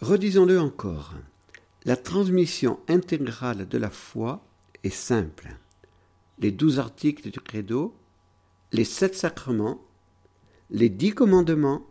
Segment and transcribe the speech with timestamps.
[0.00, 1.12] Redisons-le encore.
[1.84, 4.42] La transmission intégrale de la foi
[4.82, 5.54] est simple.
[6.38, 7.94] Les douze articles du credo,
[8.72, 9.84] les sept sacrements,
[10.70, 11.86] les dix commandements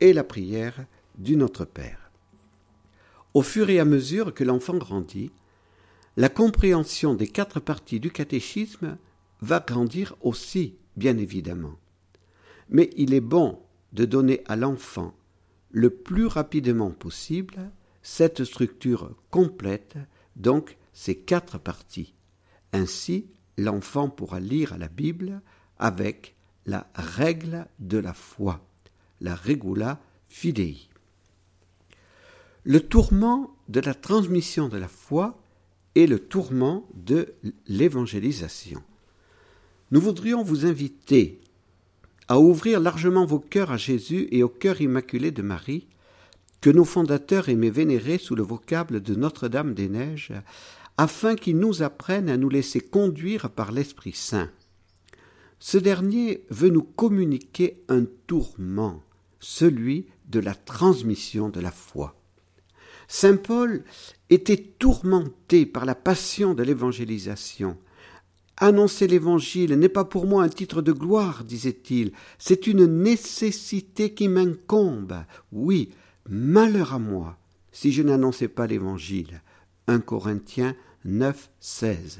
[0.00, 0.84] et la prière
[1.16, 2.10] du Notre Père.
[3.32, 5.30] Au fur et à mesure que l'enfant grandit,
[6.18, 8.98] la compréhension des quatre parties du catéchisme
[9.40, 11.78] va grandir aussi, bien évidemment.
[12.68, 13.58] Mais il est bon
[13.94, 15.14] de donner à l'enfant
[15.70, 17.70] le plus rapidement possible
[18.02, 19.96] cette structure complète,
[20.36, 22.14] donc ces quatre parties.
[22.72, 23.26] Ainsi,
[23.56, 25.42] l'enfant pourra lire la Bible
[25.78, 26.34] avec
[26.66, 28.64] la règle de la foi,
[29.20, 30.88] la regula fidei.
[32.64, 35.40] Le tourment de la transmission de la foi
[35.94, 37.34] est le tourment de
[37.66, 38.82] l'évangélisation.
[39.90, 41.40] Nous voudrions vous inviter
[42.28, 45.86] à ouvrir largement vos cœurs à Jésus et au cœur immaculé de Marie,
[46.60, 50.32] que nos fondateurs aimaient vénérer sous le vocable de Notre-Dame des Neiges,
[50.96, 54.50] afin qu'ils nous apprennent à nous laisser conduire par l'Esprit Saint.
[55.60, 59.02] Ce dernier veut nous communiquer un tourment,
[59.40, 62.14] celui de la transmission de la foi.
[63.06, 63.84] Saint Paul
[64.28, 67.78] était tourmenté par la passion de l'évangélisation,
[68.60, 74.26] Annoncer l'Évangile n'est pas pour moi un titre de gloire, disait-il, c'est une nécessité qui
[74.28, 75.14] m'incombe.
[75.52, 75.90] Oui,
[76.28, 77.38] malheur à moi
[77.70, 79.42] si je n'annonçais pas l'Évangile.
[79.86, 82.18] 1 Corinthiens 9, 16.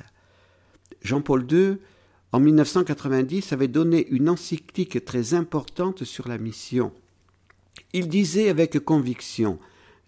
[1.02, 1.78] Jean-Paul II,
[2.30, 6.92] en 1990, avait donné une encyclique très importante sur la mission.
[7.92, 9.58] Il disait avec conviction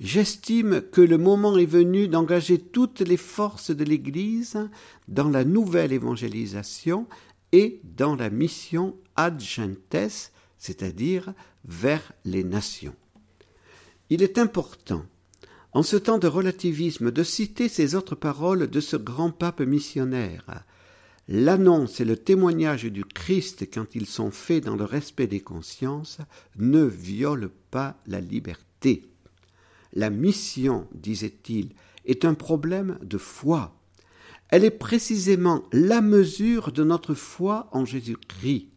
[0.01, 4.59] J'estime que le moment est venu d'engager toutes les forces de l'Église
[5.09, 7.07] dans la nouvelle évangélisation
[7.53, 11.35] et dans la mission ad gentes, c'est-à-dire
[11.67, 12.95] vers les nations.
[14.09, 15.05] Il est important,
[15.73, 20.65] en ce temps de relativisme, de citer ces autres paroles de ce grand pape missionnaire.
[21.29, 26.19] L'annonce et le témoignage du Christ, quand ils sont faits dans le respect des consciences,
[26.57, 29.11] ne violent pas la liberté.
[29.93, 31.71] La mission, disait-il,
[32.05, 33.75] est un problème de foi.
[34.49, 38.69] Elle est précisément la mesure de notre foi en Jésus-Christ.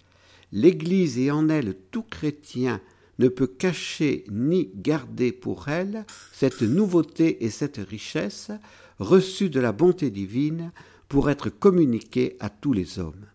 [0.52, 2.80] L'Église et en elle tout chrétien
[3.20, 8.52] ne peut cacher ni garder pour elle cette nouveauté et cette richesse
[9.00, 10.72] reçue de la bonté divine
[11.10, 13.26] pour être communiquée à tous les hommes.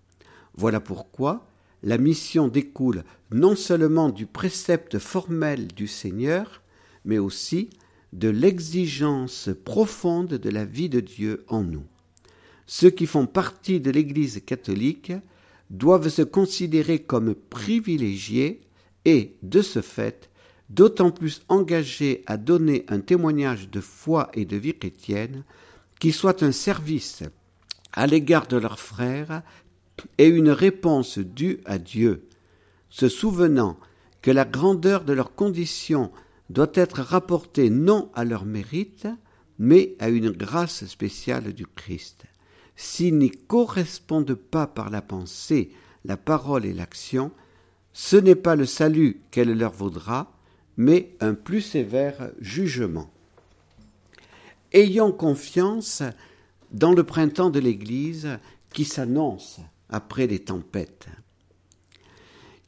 [0.55, 1.47] Voilà pourquoi
[1.83, 6.62] la mission découle non seulement du précepte formel du Seigneur,
[7.08, 7.70] mais aussi
[8.12, 11.84] de l'exigence profonde de la vie de Dieu en nous.
[12.66, 15.12] Ceux qui font partie de l'Église catholique
[15.70, 18.60] doivent se considérer comme privilégiés
[19.06, 20.28] et, de ce fait,
[20.69, 25.44] d'autant plus engagés à donner un témoignage de foi et de vie chrétienne
[25.98, 27.22] qui soit un service
[27.94, 29.42] à l'égard de leurs frères
[30.19, 32.28] et une réponse due à Dieu,
[32.90, 33.78] se souvenant
[34.20, 36.12] que la grandeur de leurs conditions
[36.50, 39.06] doit être rapportée non à leur mérite,
[39.59, 42.25] mais à une grâce spéciale du Christ.
[42.76, 45.72] S'ils n'y correspondent pas par la pensée,
[46.04, 47.32] la parole et l'action,
[47.92, 50.32] ce n'est pas le salut qu'elle leur vaudra,
[50.76, 53.10] mais un plus sévère jugement.
[54.72, 56.03] Ayons confiance
[56.70, 58.38] dans le printemps de l'Église
[58.72, 59.58] qui s'annonce
[59.88, 61.08] après les tempêtes.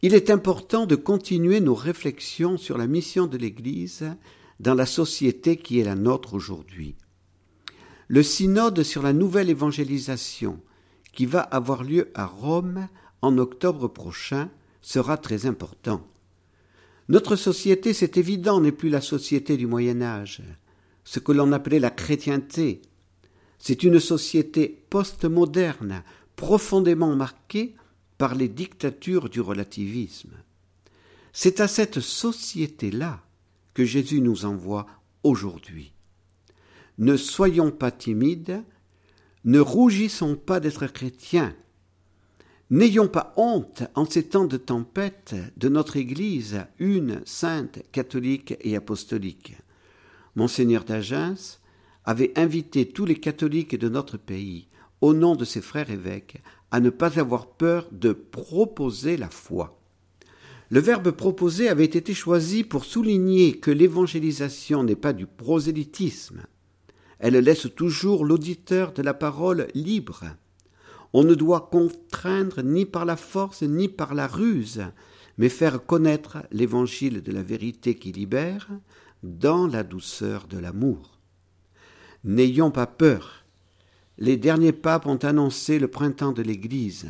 [0.03, 4.17] Il est important de continuer nos réflexions sur la mission de l'Église
[4.59, 6.95] dans la société qui est la nôtre aujourd'hui.
[8.09, 10.59] Le synode sur la nouvelle évangélisation,
[11.13, 12.89] qui va avoir lieu à Rome
[13.21, 14.49] en octobre prochain,
[14.81, 16.07] sera très important.
[17.11, 20.43] Notre société, c'est évident, n'est plus la société du Moyen Âge,
[21.05, 22.81] ce que l'on appelait la chrétienté.
[23.59, 26.03] C'est une société postmoderne,
[26.37, 27.75] profondément marquée
[28.21, 30.35] par les dictatures du relativisme.
[31.33, 33.23] C'est à cette société-là
[33.73, 34.87] que Jésus nous envoie
[35.23, 35.95] aujourd'hui.
[36.99, 38.63] Ne soyons pas timides,
[39.45, 41.57] ne rougissons pas d'être chrétiens,
[42.69, 48.77] n'ayons pas honte en ces temps de tempête de notre Église, une, sainte, catholique et
[48.77, 49.57] apostolique.
[50.35, 51.59] Monseigneur d'Agens
[52.05, 54.69] avait invité tous les catholiques de notre pays,
[55.01, 59.81] au nom de ses frères évêques, à ne pas avoir peur de proposer la foi.
[60.71, 66.43] Le verbe proposer avait été choisi pour souligner que l'évangélisation n'est pas du prosélytisme.
[67.19, 70.25] Elle laisse toujours l'auditeur de la parole libre.
[71.13, 74.85] On ne doit contraindre ni par la force ni par la ruse,
[75.39, 78.69] mais faire connaître l'évangile de la vérité qui libère
[79.25, 81.19] dans la douceur de l'amour.
[82.23, 83.40] N'ayons pas peur.
[84.21, 87.07] Les derniers papes ont annoncé le printemps de l'Église.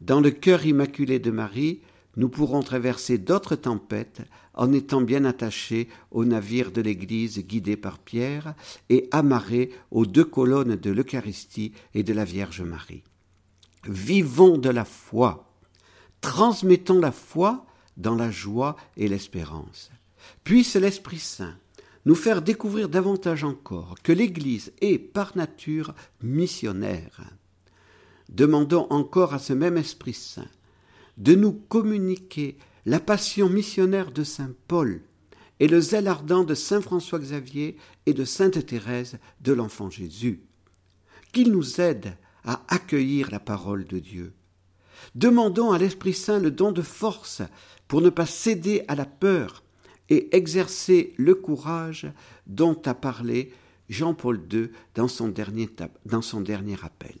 [0.00, 1.80] Dans le cœur immaculé de Marie,
[2.16, 4.22] nous pourrons traverser d'autres tempêtes
[4.54, 8.54] en étant bien attachés au navire de l'Église guidé par Pierre
[8.88, 13.02] et amarrés aux deux colonnes de l'Eucharistie et de la Vierge Marie.
[13.84, 15.50] Vivons de la foi,
[16.20, 17.66] transmettons la foi
[17.96, 19.90] dans la joie et l'espérance.
[20.44, 21.56] Puisse l'Esprit Saint
[22.06, 25.92] nous faire découvrir davantage encore que l'Église est par nature
[26.22, 27.20] missionnaire.
[28.28, 30.48] Demandons encore à ce même Esprit Saint
[31.18, 35.02] de nous communiquer la passion missionnaire de Saint Paul
[35.58, 37.76] et le zèle ardent de Saint François Xavier
[38.06, 40.42] et de Sainte Thérèse de l'Enfant Jésus.
[41.32, 44.32] Qu'il nous aide à accueillir la parole de Dieu.
[45.16, 47.42] Demandons à l'Esprit Saint le don de force
[47.88, 49.64] pour ne pas céder à la peur
[50.08, 52.06] et exercer le courage
[52.46, 53.52] dont a parlé
[53.88, 55.68] Jean-Paul II dans son dernier,
[56.04, 56.20] dans
[56.84, 57.16] appel.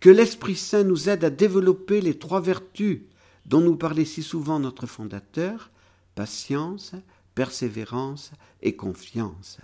[0.00, 3.00] Que l'Esprit Saint nous aide à développer les trois vertus
[3.46, 5.70] dont nous parlait si souvent notre fondateur,
[6.14, 6.92] patience,
[7.34, 8.32] persévérance
[8.62, 9.58] et confiance.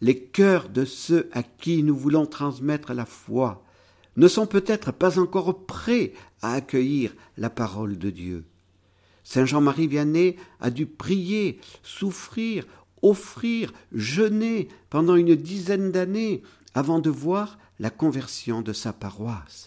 [0.00, 3.64] Les cœurs de ceux à qui nous voulons transmettre la foi
[4.16, 8.44] ne sont peut-être pas encore prêts à accueillir la parole de Dieu.
[9.28, 12.64] Saint Jean-Marie Vianney a dû prier, souffrir,
[13.02, 16.44] offrir, jeûner pendant une dizaine d'années
[16.74, 19.66] avant de voir la conversion de sa paroisse.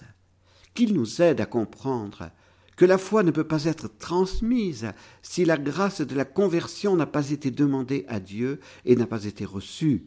[0.74, 2.32] Qu'il nous aide à comprendre
[2.78, 7.06] que la foi ne peut pas être transmise si la grâce de la conversion n'a
[7.06, 10.06] pas été demandée à Dieu et n'a pas été reçue.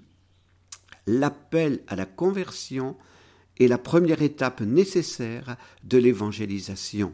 [1.06, 2.96] L'appel à la conversion
[3.60, 7.12] est la première étape nécessaire de l'évangélisation.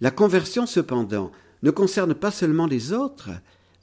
[0.00, 1.32] La conversion, cependant,
[1.62, 3.30] ne concerne pas seulement les autres,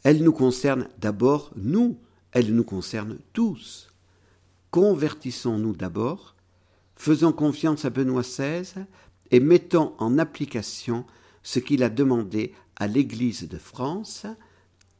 [0.03, 1.97] elle nous concerne d'abord nous,
[2.31, 3.89] elle nous concerne tous.
[4.71, 6.35] Convertissons-nous d'abord,
[6.95, 8.85] faisons confiance à Benoît XVI
[9.31, 11.05] et mettons en application
[11.41, 14.25] ce qu'il a demandé à l'Église de France,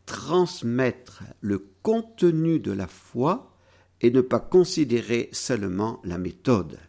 [0.06, 3.56] transmettre le contenu de la foi
[4.02, 6.80] et ne pas considérer seulement la méthode.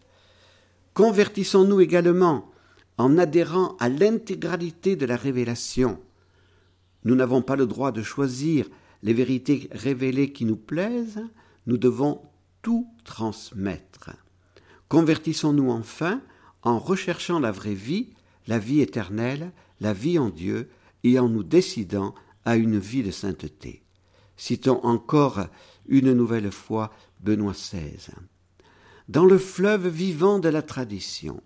[0.95, 2.51] Convertissons-nous également
[2.99, 5.99] en adhérant à l'intégralité de la révélation.
[7.05, 8.69] Nous n'avons pas le droit de choisir
[9.03, 11.23] les vérités révélées qui nous plaisent,
[11.67, 12.23] nous devons
[12.63, 14.11] tout transmettre.
[14.89, 16.23] Convertissons-nous enfin
[16.63, 18.11] en recherchant la vraie vie,
[18.47, 20.71] la vie éternelle, la vie en Dieu,
[21.03, 22.15] et en nous décidant
[22.45, 23.83] à une vie de sainteté.
[24.37, 25.47] Citons encore
[25.87, 28.11] une nouvelle fois Benoît XVI.
[29.09, 31.43] Dans le fleuve vivant de la tradition,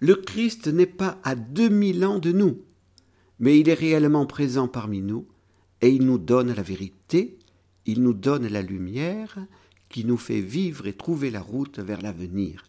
[0.00, 2.62] le Christ n'est pas à deux mille ans de nous,
[3.40, 5.26] mais il est réellement présent parmi nous,
[5.80, 7.38] et il nous donne la vérité,
[7.86, 9.38] il nous donne la lumière
[9.88, 12.64] qui nous fait vivre et trouver la route vers l'avenir.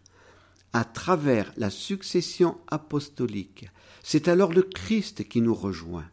[0.71, 3.69] À travers la succession apostolique,
[4.03, 6.05] c'est alors le Christ qui nous rejoint.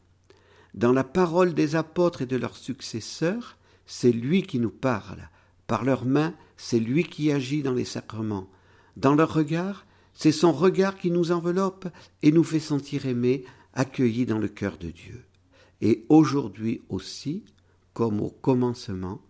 [0.74, 5.28] Dans la parole des apôtres et de leurs successeurs, c'est lui qui nous parle.
[5.66, 8.50] Par leurs mains, c'est lui qui agit dans les sacrements.
[8.96, 9.85] Dans leur regard,
[10.16, 11.88] c'est son regard qui nous enveloppe
[12.22, 15.24] et nous fait sentir aimés, accueillis dans le cœur de Dieu.
[15.82, 17.44] Et aujourd'hui aussi,
[17.92, 19.20] comme au commencement,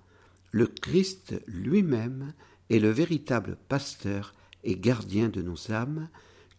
[0.53, 2.33] le Christ lui-même
[2.71, 4.33] est le véritable pasteur
[4.63, 6.09] et gardien de nos âmes,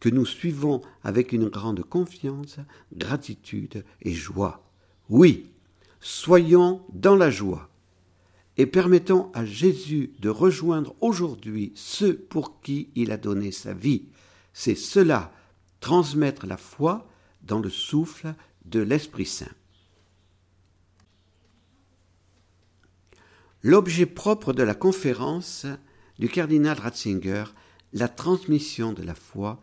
[0.02, 2.58] que nous suivons avec une grande confiance,
[2.96, 4.70] gratitude et joie.
[5.10, 5.50] Oui,
[6.02, 7.70] soyons dans la joie
[8.58, 14.06] et permettons à Jésus de rejoindre aujourd'hui ceux pour qui il a donné sa vie,
[14.60, 15.32] c'est cela,
[15.82, 17.08] transmettre la foi
[17.44, 18.34] dans le souffle
[18.66, 19.54] de l'Esprit Saint.
[23.62, 25.68] L'objet propre de la conférence
[26.18, 27.44] du cardinal Ratzinger,
[27.94, 29.62] la transmission de la foi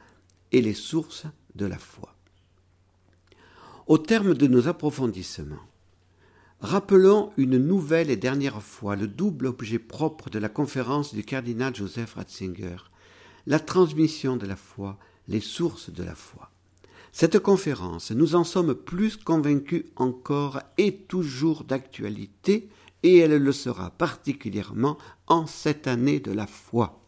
[0.53, 2.15] et les sources de la foi.
[3.89, 5.67] Au terme de nos approfondissements,
[6.61, 11.75] rappelons une nouvelle et dernière fois le double objet propre de la conférence du cardinal
[11.75, 12.77] Joseph Ratzinger,
[13.47, 14.99] la transmission de la foi,
[15.29, 16.51] les sources de la foi.
[17.13, 22.69] Cette conférence, nous en sommes plus convaincus encore, est toujours d'actualité
[23.05, 27.01] et elle le sera particulièrement en cette année de la foi.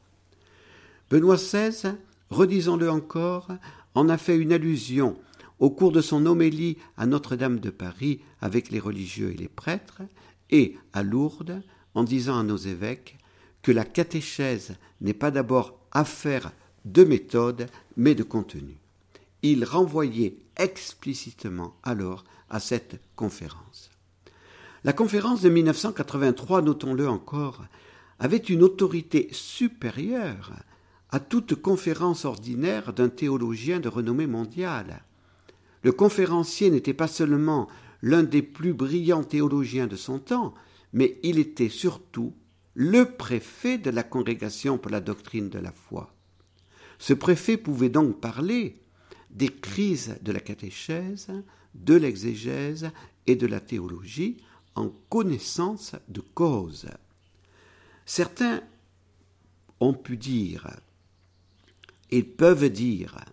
[1.11, 1.95] Benoît XVI,
[2.31, 3.49] redisons-le encore,
[3.95, 5.17] en a fait une allusion
[5.59, 10.03] au cours de son homélie à Notre-Dame de Paris avec les religieux et les prêtres,
[10.51, 11.63] et à Lourdes,
[11.95, 13.17] en disant à nos évêques
[13.73, 16.53] la catéchèse n'est pas d'abord affaire
[16.85, 18.77] de méthode, mais de contenu.
[19.43, 23.91] il renvoyait explicitement alors à cette conférence.
[24.85, 27.65] La conférence de 1983, notons-le encore,
[28.19, 30.53] avait une autorité supérieure
[31.11, 35.03] à toute conférence ordinaire d'un théologien de renommée mondiale.
[35.83, 37.69] Le conférencier n'était pas seulement
[38.03, 40.55] l'un des plus brillants théologiens de son temps,
[40.93, 42.33] mais il était surtout
[42.79, 46.15] le préfet de la congrégation pour la doctrine de la foi.
[46.99, 48.79] Ce préfet pouvait donc parler
[49.31, 51.29] des crises de la catéchèse,
[51.75, 52.91] de l'exégèse
[53.27, 54.37] et de la théologie
[54.75, 56.87] en connaissance de cause.
[58.05, 58.61] Certains
[59.81, 60.69] ont pu dire,
[62.11, 63.25] ils peuvent dire,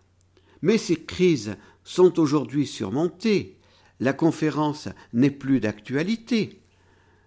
[0.62, 3.58] mais ces crises sont aujourd'hui surmontées,
[4.00, 6.63] la conférence n'est plus d'actualité,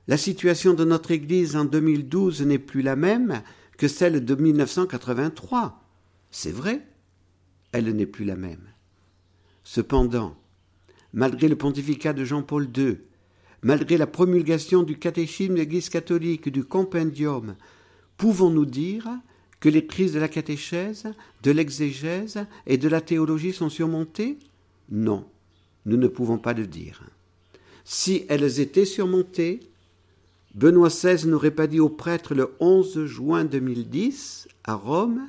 [0.09, 3.43] la situation de notre Église en 2012 n'est plus la même
[3.77, 5.83] que celle de 1983.
[6.31, 6.87] C'est vrai,
[7.73, 8.69] elle n'est plus la même.
[9.65, 10.37] Cependant,
[11.13, 12.99] malgré le pontificat de Jean-Paul II,
[13.63, 17.57] malgré la promulgation du catéchisme de l'Église catholique, du compendium,
[18.17, 19.09] pouvons-nous dire
[19.59, 21.05] que les crises de la catéchèse,
[21.43, 24.39] de l'exégèse et de la théologie sont surmontées?
[24.91, 25.27] Non,
[25.85, 27.03] nous ne pouvons pas le dire.
[27.85, 29.61] Si elles étaient surmontées,
[30.57, 35.29] Benoît XVI n'aurait pas dit aux prêtres le 11 juin 2010 à Rome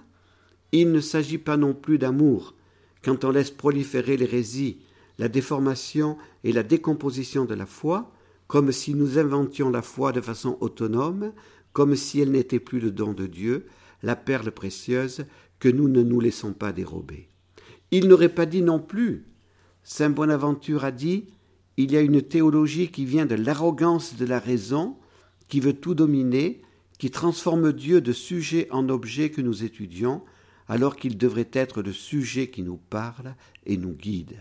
[0.71, 2.55] Il ne s'agit pas non plus d'amour
[3.03, 4.79] quand on laisse proliférer l'hérésie,
[5.17, 8.13] la déformation et la décomposition de la foi,
[8.47, 11.33] comme si nous inventions la foi de façon autonome,
[11.73, 13.65] comme si elle n'était plus le don de Dieu,
[14.03, 15.25] la perle précieuse
[15.59, 17.27] que nous ne nous laissons pas dérober.
[17.91, 19.25] Il n'aurait pas dit non plus.
[19.83, 21.25] Saint Bonaventure a dit
[21.75, 24.95] Il y a une théologie qui vient de l'arrogance de la raison,
[25.47, 26.61] qui veut tout dominer,
[26.97, 30.23] qui transforme Dieu de sujet en objet que nous étudions,
[30.67, 33.35] alors qu'il devrait être le sujet qui nous parle
[33.65, 34.37] et nous guide.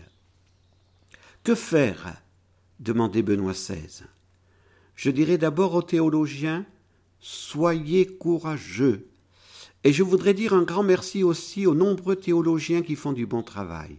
[1.43, 2.21] Que faire?
[2.79, 4.03] demandait Benoît XVI.
[4.95, 6.65] Je dirais d'abord aux théologiens
[7.19, 9.07] Soyez courageux.
[9.83, 13.41] Et je voudrais dire un grand merci aussi aux nombreux théologiens qui font du bon
[13.41, 13.97] travail.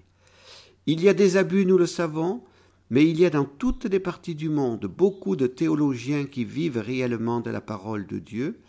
[0.87, 2.43] Il y a des abus, nous le savons,
[2.91, 6.79] mais il y a dans toutes les parties du monde beaucoup de théologiens qui vivent
[6.79, 8.61] réellement de la parole de Dieu,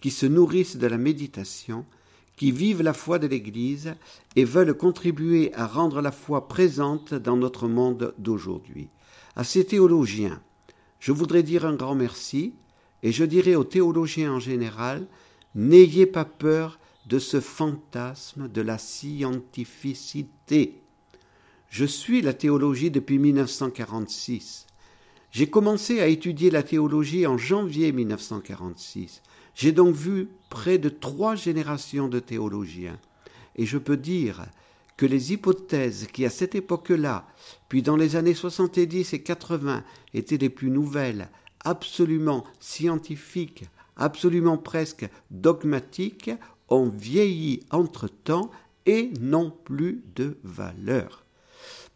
[0.00, 1.84] qui se nourrissent de la méditation,
[2.36, 3.94] qui vivent la foi de l'Église
[4.36, 8.88] et veulent contribuer à rendre la foi présente dans notre monde d'aujourd'hui.
[9.34, 10.40] À ces théologiens,
[11.00, 12.54] je voudrais dire un grand merci,
[13.02, 15.06] et je dirais aux théologiens en général,
[15.54, 20.82] n'ayez pas peur de ce fantasme de la scientificité.
[21.70, 24.66] Je suis la théologie depuis 1946.
[25.30, 29.22] J'ai commencé à étudier la théologie en janvier 1946.
[29.54, 32.98] J'ai donc vu près de trois générations de théologiens.
[33.56, 34.46] Et je peux dire
[34.96, 37.26] que les hypothèses qui à cette époque-là,
[37.68, 41.28] puis dans les années 70 et 80, étaient les plus nouvelles,
[41.64, 43.64] absolument scientifiques,
[43.96, 46.30] absolument presque dogmatiques,
[46.68, 48.50] ont vieilli entre-temps
[48.86, 51.25] et n'ont plus de valeur.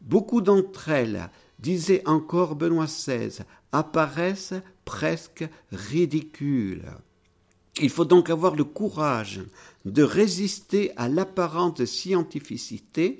[0.00, 3.42] Beaucoup d'entre elles, disait encore Benoît XVI,
[3.72, 4.54] apparaissent
[4.84, 6.86] presque ridicules.
[7.80, 9.40] Il faut donc avoir le courage
[9.84, 13.18] de résister à l'apparente scientificité,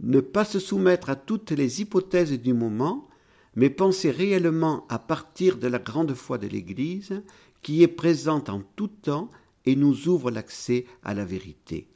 [0.00, 3.08] ne pas se soumettre à toutes les hypothèses du moment,
[3.56, 7.22] mais penser réellement à partir de la grande foi de l'Église,
[7.62, 9.30] qui est présente en tout temps
[9.66, 11.88] et nous ouvre l'accès à la vérité.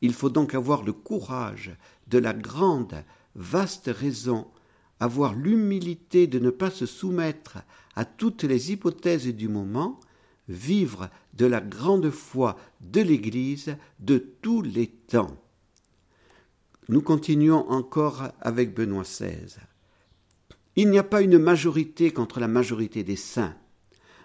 [0.00, 1.76] Il faut donc avoir le courage
[2.08, 4.46] de la grande vaste raison,
[5.00, 7.58] avoir l'humilité de ne pas se soumettre
[7.96, 10.00] à toutes les hypothèses du moment,
[10.48, 15.36] vivre de la grande foi de l'Église de tous les temps.
[16.88, 19.56] Nous continuons encore avec Benoît XVI.
[20.76, 23.54] Il n'y a pas une majorité contre la majorité des saints.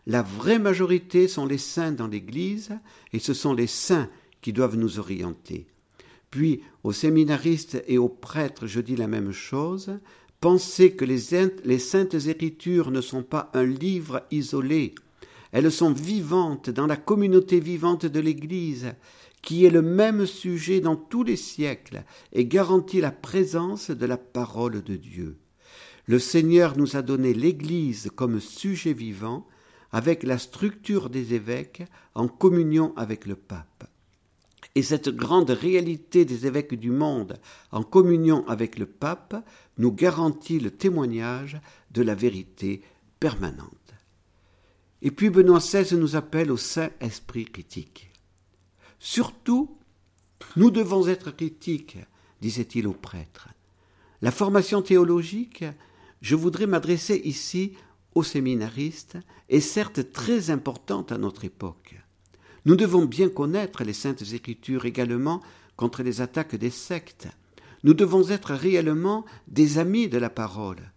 [0.05, 2.71] La vraie majorité sont les saints dans l'Église,
[3.13, 4.09] et ce sont les saints
[4.41, 5.67] qui doivent nous orienter.
[6.31, 9.99] Puis aux séminaristes et aux prêtres, je dis la même chose.
[10.39, 14.93] Pensez que les, saintes écritures ne sont pas un livre isolé.
[15.51, 18.93] Elles sont vivantes dans la communauté vivante de l'Église,
[19.41, 22.03] qui est le même sujet dans tous les siècles
[22.33, 25.37] et garantit la présence de la parole de Dieu.
[26.05, 29.47] Le Seigneur nous a donné l'Église comme sujet vivant,
[29.91, 33.89] avec la structure des évêques en communion avec le pape.
[34.77, 37.39] Et cette grande réalité des évêques du monde
[37.71, 39.35] en communion avec le pape
[39.79, 42.83] nous garantit le témoignage de la vérité
[43.19, 43.95] permanente.
[45.01, 48.11] Et puis Benoît XVI nous appelle au Saint-Esprit critique.
[48.99, 49.79] Surtout,
[50.57, 51.97] nous devons être critiques
[52.39, 53.49] disait-il au prêtre.
[54.21, 55.65] La formation théologique,
[56.21, 57.73] je voudrais m'adresser ici
[58.13, 59.17] aux séminaristes,
[59.49, 61.95] est certes très importante à notre époque.
[62.67, 65.41] Nous devons bien connaître les saintes écritures également
[65.77, 67.29] contre les attaques des sectes.
[67.85, 70.91] Nous devons être réellement des amis de la parole.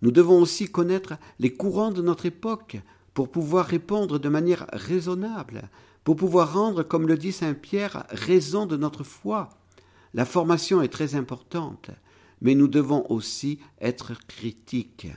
[0.00, 2.78] Nous devons aussi connaître les courants de notre époque
[3.12, 5.68] pour pouvoir répondre de manière raisonnable,
[6.04, 9.50] pour pouvoir rendre, comme le dit Saint Pierre, raison de notre foi.
[10.14, 11.90] La formation est très importante,
[12.40, 15.08] mais nous devons aussi être critiques.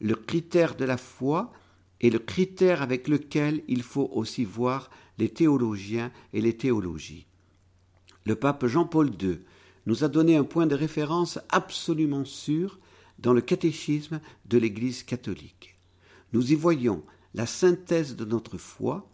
[0.00, 1.52] Le critère de la foi
[2.00, 7.26] est le critère avec lequel il faut aussi voir les théologiens et les théologies.
[8.24, 9.40] Le pape Jean-Paul II
[9.86, 12.78] nous a donné un point de référence absolument sûr
[13.18, 15.76] dans le catéchisme de l'Église catholique.
[16.32, 17.02] Nous y voyons
[17.34, 19.10] la synthèse de notre foi,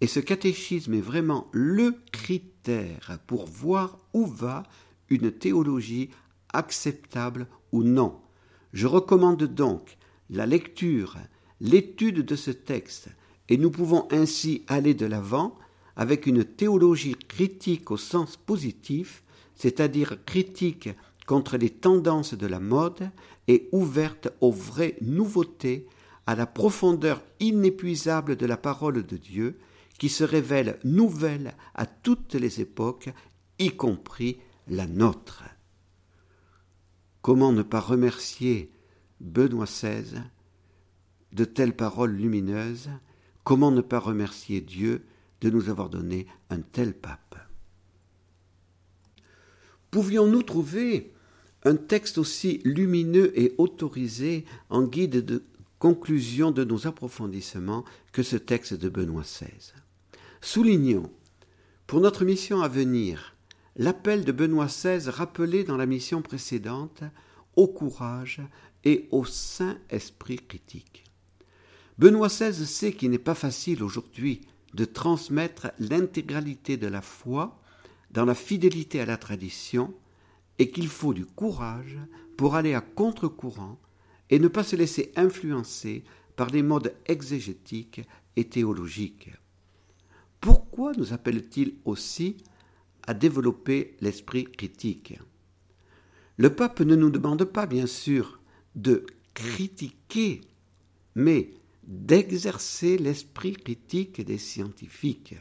[0.00, 4.64] et ce catéchisme est vraiment le critère pour voir où va
[5.08, 6.10] une théologie
[6.52, 8.20] acceptable ou non.
[8.72, 9.96] Je recommande donc
[10.30, 11.16] la lecture,
[11.60, 13.08] l'étude de ce texte,
[13.48, 15.56] et nous pouvons ainsi aller de l'avant
[15.96, 19.22] avec une théologie critique au sens positif,
[19.54, 20.88] c'est-à-dire critique
[21.26, 23.10] contre les tendances de la mode
[23.48, 25.86] et ouverte aux vraies nouveautés,
[26.26, 29.58] à la profondeur inépuisable de la parole de Dieu,
[29.98, 33.10] qui se révèle nouvelle à toutes les époques,
[33.58, 35.44] y compris la nôtre.
[37.22, 38.70] Comment ne pas remercier
[39.20, 40.22] Benoît XVI
[41.32, 42.90] de telles paroles lumineuses
[43.44, 45.04] Comment ne pas remercier Dieu
[45.42, 47.36] de nous avoir donné un tel pape?
[49.90, 51.12] Pouvions-nous trouver
[51.62, 55.44] un texte aussi lumineux et autorisé en guide de
[55.78, 59.74] conclusion de nos approfondissements que ce texte de Benoît XVI
[60.40, 61.10] Soulignons,
[61.86, 63.36] pour notre mission à venir,
[63.76, 67.02] l'appel de Benoît XVI rappelé dans la mission précédente
[67.56, 68.40] au courage
[68.84, 71.04] et au saint esprit critique.
[71.98, 74.40] Benoît XVI sait qu'il n'est pas facile aujourd'hui
[74.74, 77.60] de transmettre l'intégralité de la foi
[78.10, 79.94] dans la fidélité à la tradition
[80.58, 81.98] et qu'il faut du courage
[82.36, 83.78] pour aller à contre-courant
[84.30, 86.04] et ne pas se laisser influencer
[86.36, 88.02] par des modes exégétiques
[88.36, 89.30] et théologiques.
[90.40, 92.38] Pourquoi nous appelle-t-il aussi
[93.06, 95.18] à développer l'esprit critique?
[96.36, 98.40] Le pape ne nous demande pas, bien sûr,
[98.74, 100.40] de critiquer,
[101.14, 101.50] mais
[101.86, 105.36] d'exercer l'esprit critique des scientifiques.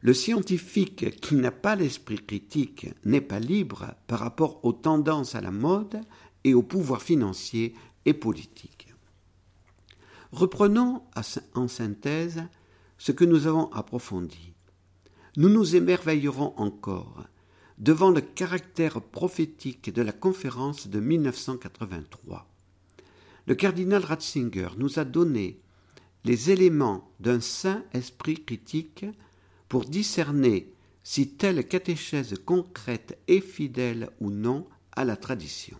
[0.00, 5.40] Le scientifique qui n'a pas l'esprit critique n'est pas libre par rapport aux tendances à
[5.40, 6.00] la mode
[6.44, 8.94] et au pouvoir financier et politique.
[10.30, 11.02] Reprenons
[11.54, 12.42] en synthèse
[12.98, 14.52] ce que nous avons approfondi.
[15.36, 17.24] Nous nous émerveillerons encore
[17.78, 22.46] devant le caractère prophétique de la conférence de 1983.
[23.46, 25.60] Le cardinal Ratzinger nous a donné
[26.24, 29.04] les éléments d'un saint esprit critique
[29.68, 35.76] pour discerner si telle catéchèse concrète est fidèle ou non à la tradition.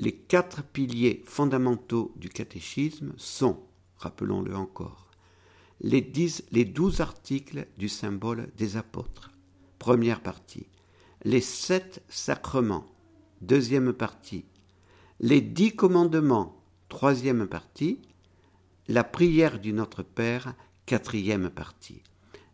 [0.00, 3.60] Les quatre piliers fondamentaux du catéchisme sont,
[3.98, 5.10] rappelons-le encore,
[5.82, 9.30] les, douze articles du symbole des apôtres,
[9.78, 10.66] première partie,
[11.24, 12.86] les sept sacrements,
[13.40, 14.44] deuxième partie,
[15.20, 16.56] les dix commandements,
[16.88, 18.00] troisième partie,
[18.88, 20.54] la prière du Notre Père,
[20.86, 22.02] quatrième partie.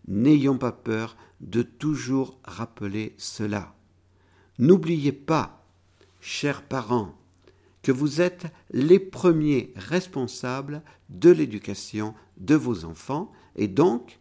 [0.09, 3.75] N'ayons pas peur de toujours rappeler cela.
[4.59, 5.65] N'oubliez pas,
[6.21, 7.17] chers parents,
[7.83, 14.19] que vous êtes les premiers responsables de l'éducation de vos enfants et donc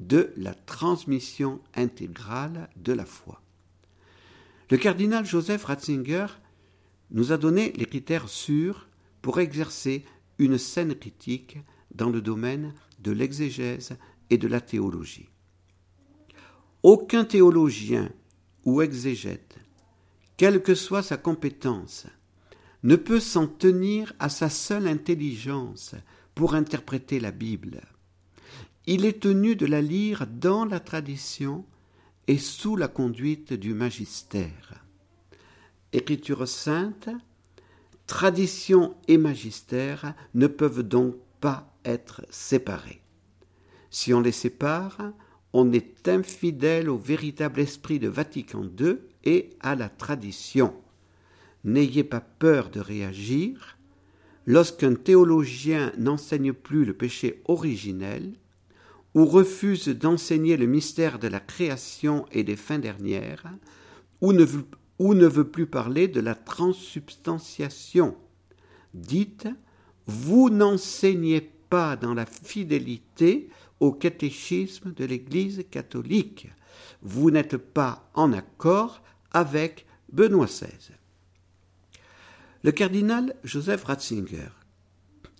[0.00, 3.40] de la transmission intégrale de la foi.
[4.68, 6.26] Le cardinal Joseph Ratzinger
[7.14, 8.88] nous a donné les critères sûrs
[9.22, 10.04] pour exercer
[10.38, 11.58] une saine critique
[11.94, 13.96] dans le domaine de l'exégèse
[14.30, 15.28] et de la théologie.
[16.82, 18.10] Aucun théologien
[18.64, 19.56] ou exégète,
[20.36, 22.06] quelle que soit sa compétence,
[22.82, 25.94] ne peut s'en tenir à sa seule intelligence
[26.34, 27.80] pour interpréter la Bible.
[28.86, 31.64] Il est tenu de la lire dans la tradition
[32.26, 34.83] et sous la conduite du magistère.
[35.94, 37.08] Écriture sainte,
[38.08, 43.00] tradition et magistère ne peuvent donc pas être séparés.
[43.90, 45.12] Si on les sépare,
[45.52, 50.74] on est infidèle au véritable esprit de Vatican II et à la tradition.
[51.62, 53.78] N'ayez pas peur de réagir.
[54.46, 58.32] Lorsqu'un théologien n'enseigne plus le péché originel,
[59.14, 63.44] ou refuse d'enseigner le mystère de la création et des fins dernières,
[64.20, 64.64] ou ne veut,
[65.12, 68.16] ne veut plus parler de la transsubstantiation.
[68.94, 69.48] Dites,
[70.06, 76.48] vous n'enseignez pas dans la fidélité au catéchisme de l'Église catholique.
[77.02, 80.94] Vous n'êtes pas en accord avec Benoît XVI.
[82.62, 84.48] Le cardinal Joseph Ratzinger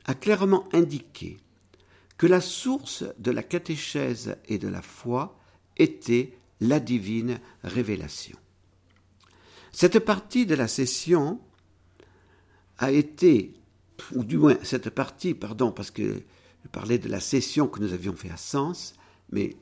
[0.05, 1.39] a clairement indiqué
[2.19, 5.39] que la source de la catéchèse et de la foi
[5.79, 8.37] était la divine révélation.
[9.75, 11.41] Cette partie de la session
[12.79, 13.55] a été,
[14.15, 16.23] ou du moins cette partie, pardon, parce que
[16.63, 18.95] je parlais de la session que nous avions fait à Sens,
[19.33, 19.57] mais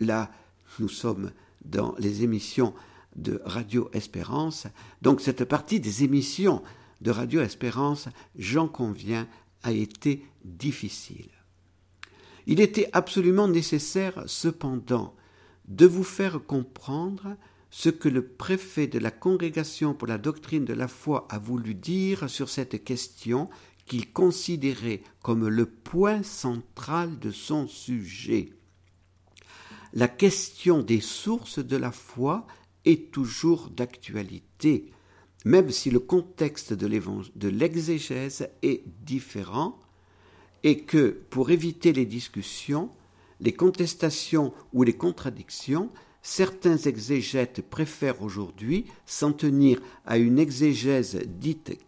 [0.00, 0.30] là,
[0.78, 1.32] nous sommes
[1.64, 2.74] dans les émissions
[3.16, 4.66] de Radio Espérance.
[5.00, 6.62] Donc cette partie des émissions
[7.00, 9.26] de Radio Espérance, j'en conviens,
[9.62, 11.30] a été difficile.
[12.46, 15.14] Il était absolument nécessaire, cependant,
[15.68, 17.34] de vous faire comprendre
[17.70, 21.74] ce que le préfet de la Congrégation pour la doctrine de la foi a voulu
[21.74, 23.48] dire sur cette question
[23.86, 28.50] qu'il considérait comme le point central de son sujet.
[29.94, 32.46] La question des sources de la foi
[32.84, 34.92] est toujours d'actualité,
[35.44, 39.78] même si le contexte de l'exégèse est différent,
[40.64, 42.90] et que, pour éviter les discussions,
[43.40, 45.90] les contestations ou les contradictions,
[46.28, 51.78] certains exégètes préfèrent aujourd'hui s'en tenir à une exégèse dite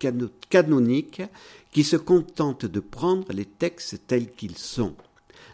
[0.48, 1.20] canonique
[1.72, 4.94] qui se contente de prendre les textes tels qu'ils sont.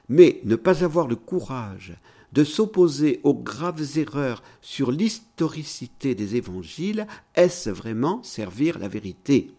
[0.08, 1.94] Mais ne pas avoir le courage
[2.32, 9.50] de s'opposer aux graves erreurs sur l'historicité des évangiles, est-ce vraiment servir la vérité?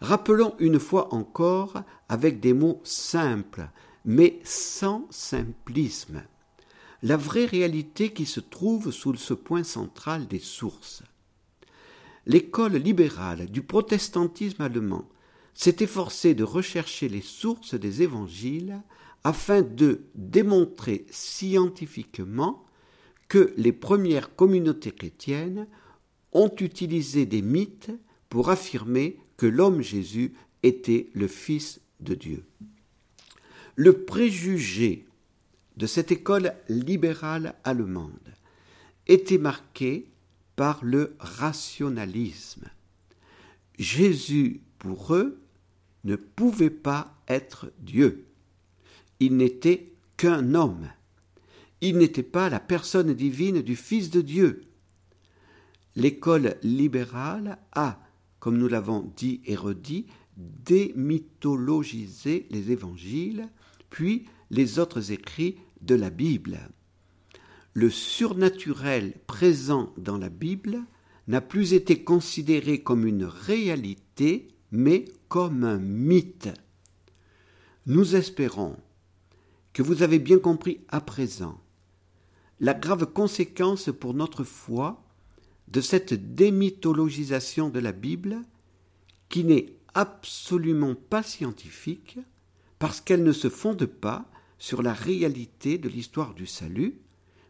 [0.00, 3.70] Rappelons une fois encore avec des mots simples,
[4.04, 6.22] mais sans simplisme,
[7.02, 11.02] la vraie réalité qui se trouve sous ce point central des sources.
[12.26, 15.08] L'école libérale du protestantisme allemand
[15.54, 18.82] s'est efforcée de rechercher les sources des évangiles
[19.24, 22.64] afin de démontrer scientifiquement
[23.28, 25.66] que les premières communautés chrétiennes
[26.32, 27.90] ont utilisé des mythes
[28.28, 32.44] pour affirmer que l'homme Jésus était le Fils de Dieu.
[33.74, 35.06] Le préjugé
[35.76, 38.34] de cette école libérale allemande
[39.06, 40.10] était marqué
[40.56, 42.64] par le rationalisme.
[43.78, 45.40] Jésus, pour eux,
[46.04, 48.26] ne pouvait pas être Dieu.
[49.20, 50.88] Il n'était qu'un homme.
[51.82, 54.62] Il n'était pas la personne divine du Fils de Dieu.
[55.94, 58.00] L'école libérale a,
[58.38, 63.48] comme nous l'avons dit et redit, démythologisé les évangiles,
[63.90, 66.58] puis les autres écrits de la Bible.
[67.74, 70.80] Le surnaturel présent dans la Bible
[71.28, 76.48] n'a plus été considéré comme une réalité, mais comme un mythe.
[77.86, 78.76] Nous espérons
[79.72, 81.60] que vous avez bien compris à présent
[82.60, 85.04] la grave conséquence pour notre foi
[85.68, 88.38] de cette démythologisation de la Bible
[89.28, 92.18] qui n'est absolument pas scientifique
[92.78, 97.00] parce qu'elle ne se fonde pas sur la réalité de l'histoire du salut,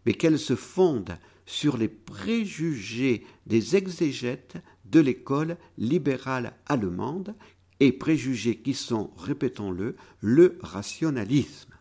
[0.05, 7.35] mais qu'elle se fonde sur les préjugés des exégètes de l'école libérale allemande,
[7.81, 11.75] et préjugés qui sont, répétons-le, le rationalisme.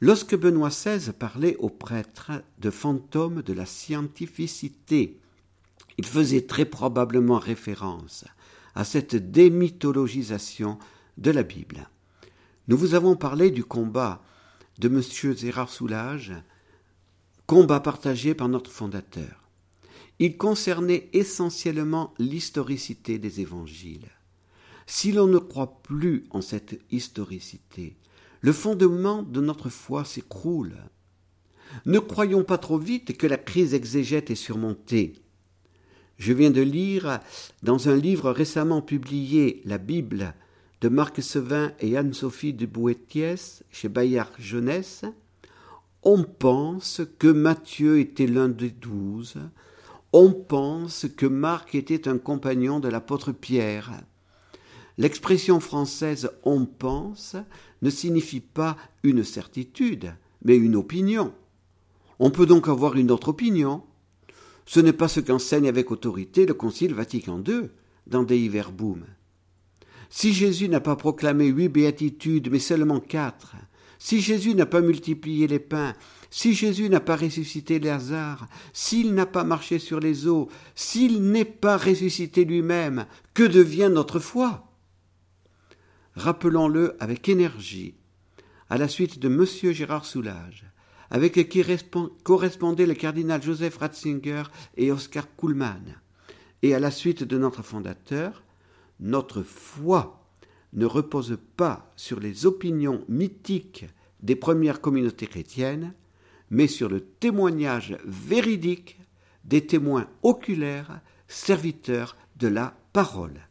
[0.00, 5.20] Lorsque Benoît XVI parlait aux prêtres de fantômes de la scientificité,
[5.98, 8.24] il faisait très probablement référence
[8.74, 10.78] à cette démythologisation
[11.18, 11.88] de la Bible.
[12.68, 14.22] Nous vous avons parlé du combat
[14.78, 15.02] de M.
[15.36, 16.32] Gérard Soulage,
[17.46, 19.48] combat partagé par notre fondateur.
[20.20, 24.08] Il concernait essentiellement l'historicité des évangiles.
[24.86, 27.96] Si l'on ne croit plus en cette historicité,
[28.40, 30.76] le fondement de notre foi s'écroule.
[31.84, 35.14] Ne croyons pas trop vite que la crise exégète est surmontée.
[36.16, 37.18] Je viens de lire
[37.64, 40.34] dans un livre récemment publié La Bible
[40.82, 45.04] de Marc Sevin et Anne-Sophie de Bouetiès chez Bayard Jeunesse,
[46.02, 49.36] on pense que Matthieu était l'un des douze,
[50.12, 53.92] on pense que Marc était un compagnon de l'apôtre Pierre.
[54.98, 57.36] L'expression française on pense
[57.80, 60.12] ne signifie pas une certitude,
[60.44, 61.32] mais une opinion.
[62.18, 63.84] On peut donc avoir une autre opinion.
[64.66, 67.68] Ce n'est pas ce qu'enseigne avec autorité le Concile Vatican II
[68.08, 69.04] dans Verbum.
[70.14, 73.56] Si Jésus n'a pas proclamé huit béatitudes, mais seulement quatre,
[73.98, 75.94] si Jésus n'a pas multiplié les pains,
[76.28, 81.46] si Jésus n'a pas ressuscité Lazare, s'il n'a pas marché sur les eaux, s'il n'est
[81.46, 84.70] pas ressuscité lui-même, que devient notre foi?
[86.14, 87.94] Rappelons-le avec énergie,
[88.68, 89.72] à la suite de M.
[89.72, 90.66] Gérard Soulage,
[91.10, 91.64] avec qui
[92.22, 94.42] correspondaient le cardinal Joseph Ratzinger
[94.76, 95.96] et Oscar Kuhlmann,
[96.60, 98.42] et à la suite de notre fondateur,
[99.02, 100.24] notre foi
[100.72, 103.84] ne repose pas sur les opinions mythiques
[104.20, 105.92] des premières communautés chrétiennes,
[106.50, 108.98] mais sur le témoignage véridique
[109.44, 113.48] des témoins oculaires, serviteurs de la parole.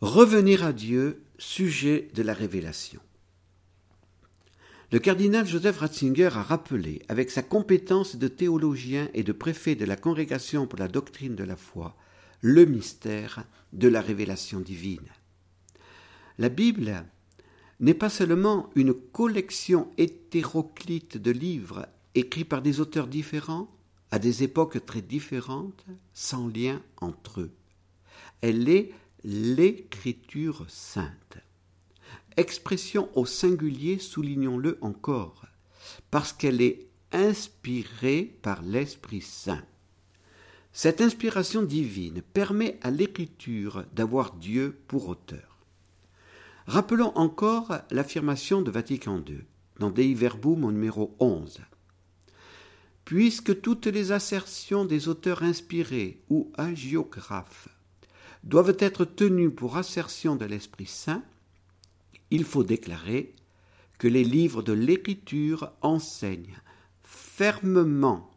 [0.00, 3.00] Revenir à Dieu, sujet de la révélation.
[4.90, 9.84] Le cardinal Joseph Ratzinger a rappelé, avec sa compétence de théologien et de préfet de
[9.84, 11.96] la Congrégation pour la doctrine de la foi,
[12.42, 15.08] le mystère de la révélation divine.
[16.38, 17.06] La Bible
[17.80, 23.70] n'est pas seulement une collection hétéroclite de livres écrits par des auteurs différents,
[24.10, 27.52] à des époques très différentes, sans lien entre eux.
[28.42, 28.92] Elle est
[29.24, 31.38] l'écriture sainte.
[32.36, 35.46] Expression au singulier, soulignons-le encore,
[36.10, 39.64] parce qu'elle est inspirée par l'Esprit Saint.
[40.74, 45.58] Cette inspiration divine permet à l'écriture d'avoir Dieu pour auteur.
[46.66, 49.44] Rappelons encore l'affirmation de Vatican II,
[49.78, 51.60] dans Dei Verbum au numéro 11.
[53.04, 57.68] Puisque toutes les assertions des auteurs inspirés ou agiographes
[58.42, 61.22] doivent être tenues pour assertion de l'Esprit Saint,
[62.30, 63.34] il faut déclarer
[63.98, 66.56] que les livres de l'Écriture enseignent
[67.02, 68.30] fermement,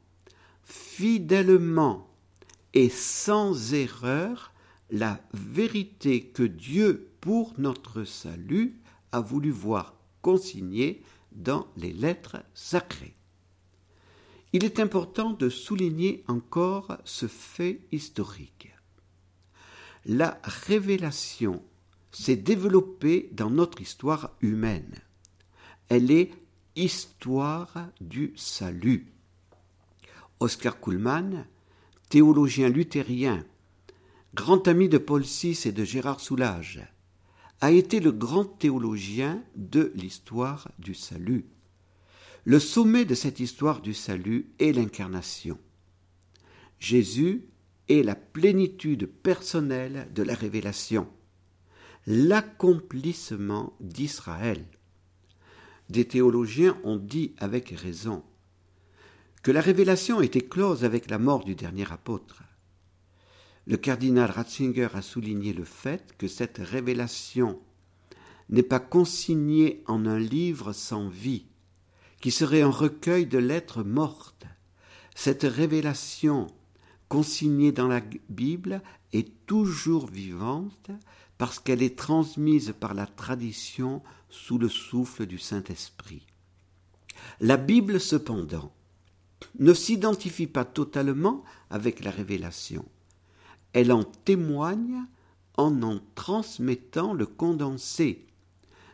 [0.65, 2.09] fidèlement
[2.75, 4.53] et sans erreur
[4.91, 8.79] la vérité que Dieu pour notre salut,
[9.11, 13.15] a voulu voir consigné dans les lettres sacrées.
[14.53, 18.71] Il est important de souligner encore ce fait historique.
[20.05, 21.63] La révélation
[22.11, 25.01] s'est développée dans notre histoire humaine.
[25.89, 26.31] Elle est
[26.75, 29.11] histoire du salut.
[30.39, 31.47] Oscar Kuhlmann,
[32.09, 33.45] théologien luthérien,
[34.33, 36.81] grand ami de Paul VI et de Gérard Soulage,
[37.61, 41.45] a été le grand théologien de l'histoire du salut.
[42.43, 45.57] Le sommet de cette histoire du salut est l'incarnation.
[46.79, 47.47] Jésus
[47.89, 51.07] est la plénitude personnelle de la révélation,
[52.05, 54.63] l'accomplissement d'Israël.
[55.89, 58.23] Des théologiens ont dit avec raison
[59.45, 62.41] que la révélation était close avec la mort du dernier apôtre.
[63.67, 67.59] Le cardinal Ratzinger a souligné le fait que cette révélation
[68.49, 71.45] n'est pas consignée en un livre sans vie,
[72.21, 74.47] qui serait un recueil de lettres mortes.
[75.13, 76.47] Cette révélation
[77.07, 78.81] consignée dans la Bible
[79.13, 80.89] est toujours vivante
[81.37, 86.25] parce qu'elle est transmise par la tradition sous le souffle du Saint-Esprit.
[87.39, 88.74] La Bible, cependant,
[89.59, 92.85] ne s'identifie pas totalement avec la révélation.
[93.73, 95.03] Elle en témoigne
[95.57, 98.25] en en transmettant le condensé.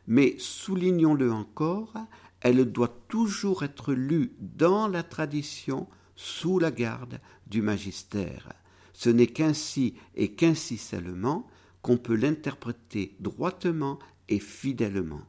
[0.08, 1.94] Mais soulignons-le encore,
[2.42, 8.54] elle doit toujours être lue dans la tradition sous la garde du magistère.
[8.94, 11.48] Ce n'est qu'ainsi et qu'ainsi seulement
[11.82, 15.22] qu'on peut l'interpréter droitement et fidèlement.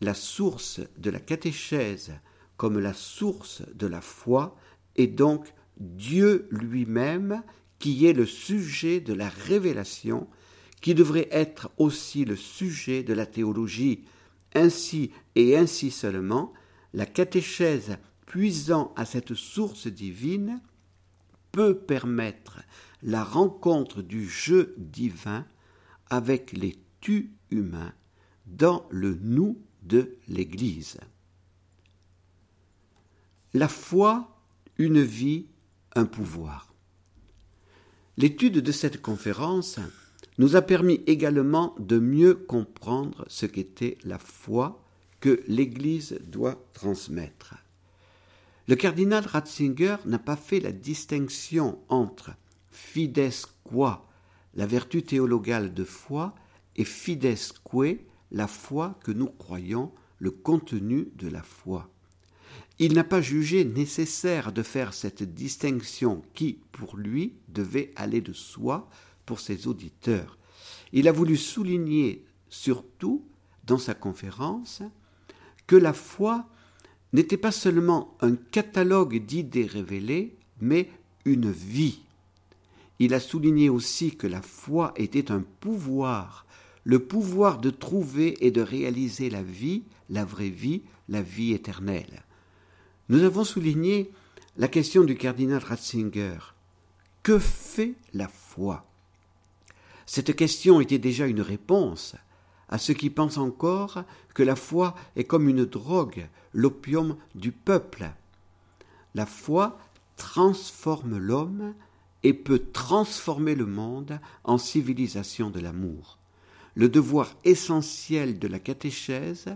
[0.00, 2.12] La source de la catéchèse
[2.58, 4.54] comme la source de la foi
[4.96, 7.42] est donc Dieu lui-même
[7.78, 10.26] qui est le sujet de la révélation,
[10.80, 14.04] qui devrait être aussi le sujet de la théologie.
[14.54, 16.52] Ainsi et ainsi seulement,
[16.92, 20.60] la catéchèse puisant à cette source divine
[21.52, 22.60] peut permettre
[23.02, 25.46] la rencontre du jeu divin
[26.10, 27.92] avec les tu humains
[28.46, 30.98] dans le nous de l'Église.
[33.54, 34.28] La foi,
[34.76, 35.46] une vie,
[35.94, 36.74] un pouvoir.
[38.18, 39.78] L'étude de cette conférence
[40.36, 44.84] nous a permis également de mieux comprendre ce qu'était la foi
[45.20, 47.54] que l'Église doit transmettre.
[48.66, 52.32] Le cardinal Ratzinger n'a pas fait la distinction entre
[52.70, 54.06] fides qua,
[54.54, 56.34] la vertu théologale de foi,
[56.76, 57.34] et fides
[57.64, 57.98] que,
[58.30, 61.90] la foi que nous croyons, le contenu de la foi.
[62.80, 68.32] Il n'a pas jugé nécessaire de faire cette distinction qui, pour lui, devait aller de
[68.32, 68.88] soi
[69.26, 70.38] pour ses auditeurs.
[70.92, 73.24] Il a voulu souligner surtout
[73.64, 74.82] dans sa conférence
[75.66, 76.48] que la foi
[77.12, 80.88] n'était pas seulement un catalogue d'idées révélées, mais
[81.24, 82.02] une vie.
[83.00, 86.46] Il a souligné aussi que la foi était un pouvoir,
[86.84, 92.24] le pouvoir de trouver et de réaliser la vie, la vraie vie, la vie éternelle.
[93.10, 94.10] Nous avons souligné
[94.58, 96.38] la question du cardinal Ratzinger.
[97.22, 98.84] Que fait la foi?
[100.04, 102.16] Cette question était déjà une réponse
[102.68, 108.10] à ceux qui pensent encore que la foi est comme une drogue, l'opium du peuple.
[109.14, 109.78] La foi
[110.16, 111.74] transforme l'homme
[112.24, 116.18] et peut transformer le monde en civilisation de l'amour.
[116.78, 119.46] Le devoir essentiel de la catéchèse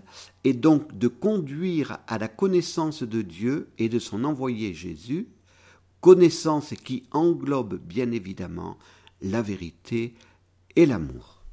[0.42, 5.28] est donc de conduire à la connaissance de Dieu et de son envoyé Jésus,
[6.00, 8.76] connaissance qui englobe bien évidemment
[9.20, 10.14] la vérité
[10.74, 11.44] et l'amour.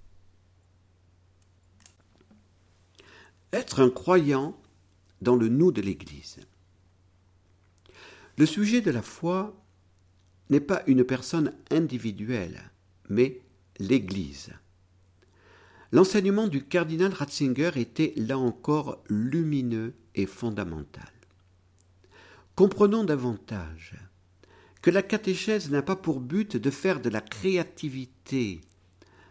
[3.54, 4.60] Être un croyant
[5.22, 6.40] dans le nous de l'Église.
[8.40, 9.56] Le sujet de la foi
[10.50, 12.72] n'est pas une personne individuelle,
[13.08, 13.40] mais
[13.78, 14.52] l'Église.
[15.92, 21.12] L'enseignement du cardinal Ratzinger était là encore lumineux et fondamental.
[22.56, 23.96] Comprenons davantage
[24.82, 28.62] que la catéchèse n'a pas pour but de faire de la créativité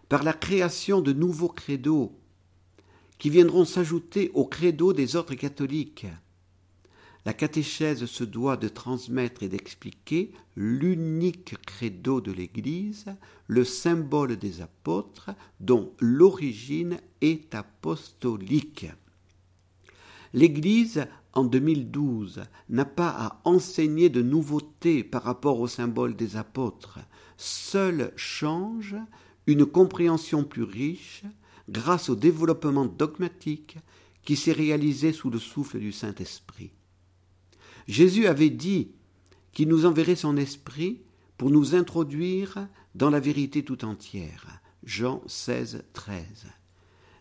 [0.09, 2.18] par la création de nouveaux credos
[3.18, 6.07] qui viendront s'ajouter au credo des autres catholiques.
[7.24, 13.07] La catéchèse se doit de transmettre et d'expliquer l'unique credo de l'Église,
[13.46, 18.87] le symbole des apôtres, dont l'origine est apostolique.
[20.33, 26.98] L'Église, en 2012, n'a pas à enseigner de nouveautés par rapport au symbole des apôtres.
[27.37, 28.96] Seul change
[29.46, 31.24] une compréhension plus riche
[31.68, 33.78] grâce au développement dogmatique
[34.22, 36.72] qui s'est réalisé sous le souffle du Saint-Esprit.
[37.88, 38.92] Jésus avait dit
[39.53, 41.01] qu'il nous enverrait son esprit
[41.38, 44.61] pour nous introduire dans la vérité tout entière.
[44.85, 46.46] Jean 16, 13.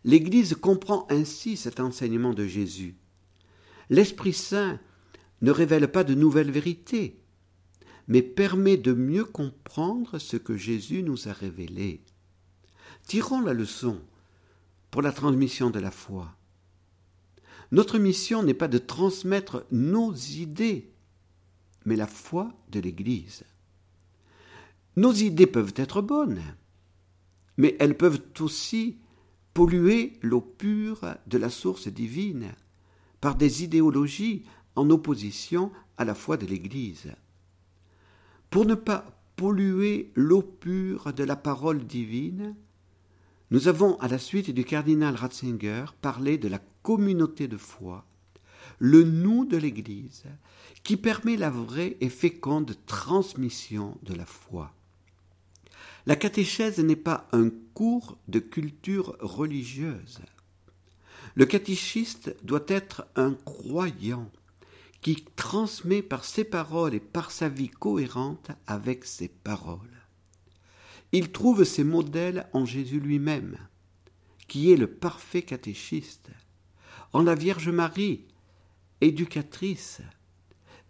[0.04, 2.96] L'Église comprend ainsi cet enseignement de Jésus.
[3.90, 4.80] L'Esprit Saint
[5.42, 7.22] ne révèle pas de nouvelles vérités,
[8.08, 12.02] mais permet de mieux comprendre ce que Jésus nous a révélé.
[13.08, 14.02] Tirons la leçon
[14.92, 16.36] pour la transmission de la foi.
[17.72, 20.92] Notre mission n'est pas de transmettre nos idées,
[21.86, 23.44] mais la foi de l'Église.
[24.96, 26.42] Nos idées peuvent être bonnes,
[27.58, 28.98] mais elles peuvent aussi
[29.54, 32.52] polluer l'eau pure de la source divine
[33.22, 37.12] par des idéologies en opposition à la foi de l'Église.
[38.50, 42.56] Pour ne pas polluer l'eau pure de la parole divine,
[43.50, 48.06] nous avons, à la suite du cardinal Ratzinger, parlé de la communauté de foi,
[48.80, 50.24] le nous de l'Église,
[50.86, 54.74] qui permet la vraie et féconde transmission de la foi.
[56.06, 60.20] La catéchèse n'est pas un cours de culture religieuse.
[61.36, 64.32] Le catéchiste doit être un croyant
[65.02, 70.06] qui transmet par ses paroles et par sa vie cohérente avec ses paroles.
[71.12, 73.58] Il trouve ses modèles en Jésus lui-même,
[74.48, 76.30] qui est le parfait catéchiste
[77.14, 78.26] en la Vierge Marie,
[79.02, 80.02] éducatrice,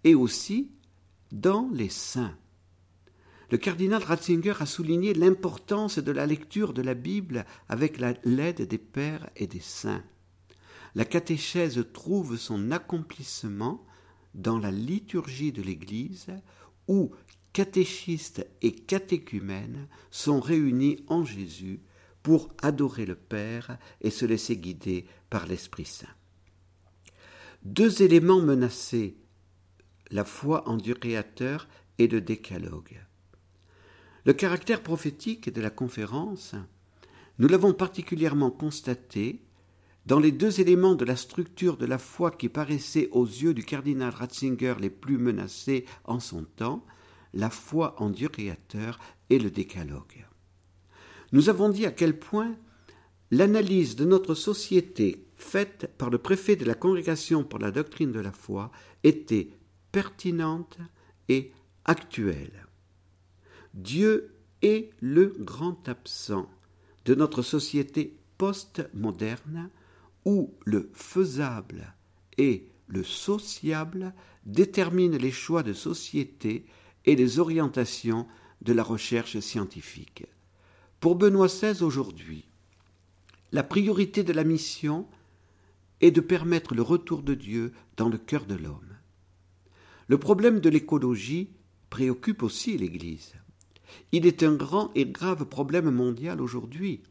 [0.03, 0.71] et aussi
[1.31, 2.35] dans les saints.
[3.49, 8.77] Le cardinal Ratzinger a souligné l'importance de la lecture de la Bible avec l'aide des
[8.77, 10.03] pères et des saints.
[10.95, 13.85] La catéchèse trouve son accomplissement
[14.33, 16.27] dans la liturgie de l'Église
[16.87, 17.11] où
[17.53, 21.79] catéchistes et catéchumènes sont réunis en Jésus
[22.23, 26.07] pour adorer le Père et se laisser guider par l'Esprit Saint.
[27.63, 29.17] Deux éléments menacés,
[30.11, 33.01] la foi en Dieu créateur et le décalogue.
[34.25, 36.55] Le caractère prophétique de la conférence,
[37.39, 39.41] nous l'avons particulièrement constaté
[40.05, 43.63] dans les deux éléments de la structure de la foi qui paraissaient aux yeux du
[43.63, 46.85] cardinal Ratzinger les plus menacés en son temps,
[47.33, 50.26] la foi en Dieu créateur et le décalogue
[51.31, 52.55] nous avons dit à quel point
[53.31, 58.19] l'analyse de notre société faite par le préfet de la Congrégation pour la doctrine de
[58.19, 58.71] la foi
[59.03, 59.49] était
[59.91, 60.77] pertinente
[61.29, 61.51] et
[61.85, 62.67] actuelle.
[63.73, 66.49] Dieu est le grand absent
[67.05, 69.69] de notre société post-moderne
[70.25, 71.93] où le faisable
[72.37, 74.13] et le sociable
[74.45, 76.65] déterminent les choix de société
[77.05, 78.27] et les orientations
[78.61, 80.25] de la recherche scientifique.
[80.99, 82.45] Pour Benoît XVI aujourd'hui,
[83.51, 85.05] la priorité de la mission
[86.01, 88.95] est de permettre le retour de Dieu dans le cœur de l'homme.
[90.07, 91.49] Le problème de l'écologie
[91.91, 93.33] préoccupe aussi l'Église.
[94.11, 97.01] Il est un grand et grave problème mondial aujourd'hui,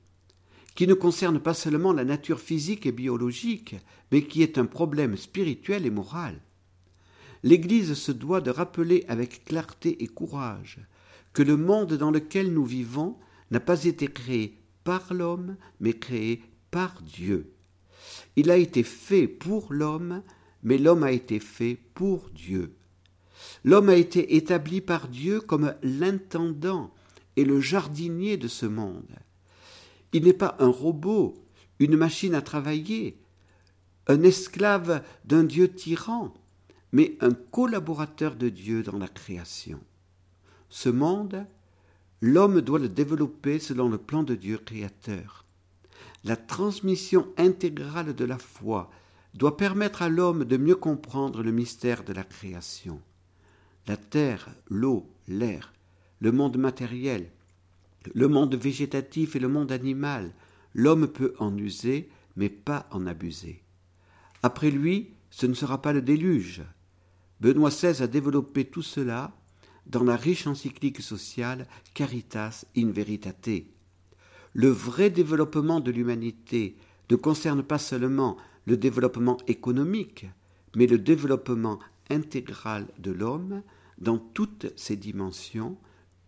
[0.74, 3.76] qui ne concerne pas seulement la nature physique et biologique,
[4.11, 6.41] mais qui est un problème spirituel et moral.
[7.45, 10.80] L'Église se doit de rappeler avec clarté et courage
[11.32, 13.16] que le monde dans lequel nous vivons
[13.51, 17.53] n'a pas été créé par l'homme, mais créé par Dieu.
[18.36, 20.22] Il a été fait pour l'homme,
[20.62, 22.74] mais l'homme a été fait pour Dieu.
[23.64, 26.92] L'homme a été établi par Dieu comme l'intendant
[27.36, 29.16] et le jardinier de ce monde.
[30.12, 31.34] Il n'est pas un robot,
[31.78, 33.18] une machine à travailler,
[34.07, 36.32] un esclave d'un Dieu tyran,
[36.92, 39.80] mais un collaborateur de Dieu dans la création.
[40.68, 41.47] Ce monde,
[42.21, 45.45] l'homme doit le développer selon le plan de Dieu créateur.
[46.25, 48.91] La transmission intégrale de la foi
[49.35, 53.01] doit permettre à l'homme de mieux comprendre le mystère de la création.
[53.87, 55.73] La terre, l'eau, l'air,
[56.21, 57.31] le monde matériel,
[58.14, 60.33] le monde végétatif et le monde animal,
[60.75, 63.62] l'homme peut en user, mais pas en abuser.
[64.43, 66.62] Après lui, ce ne sera pas le déluge.
[67.41, 69.33] Benoît XVI a développé tout cela
[69.87, 73.66] dans la riche encyclique sociale Caritas in Veritate.
[74.53, 76.76] Le vrai développement de l'humanité
[77.11, 80.26] ne concerne pas seulement le développement économique,
[80.74, 81.78] mais le développement
[82.11, 83.62] intégral de l'homme
[83.99, 85.76] dans toutes ses dimensions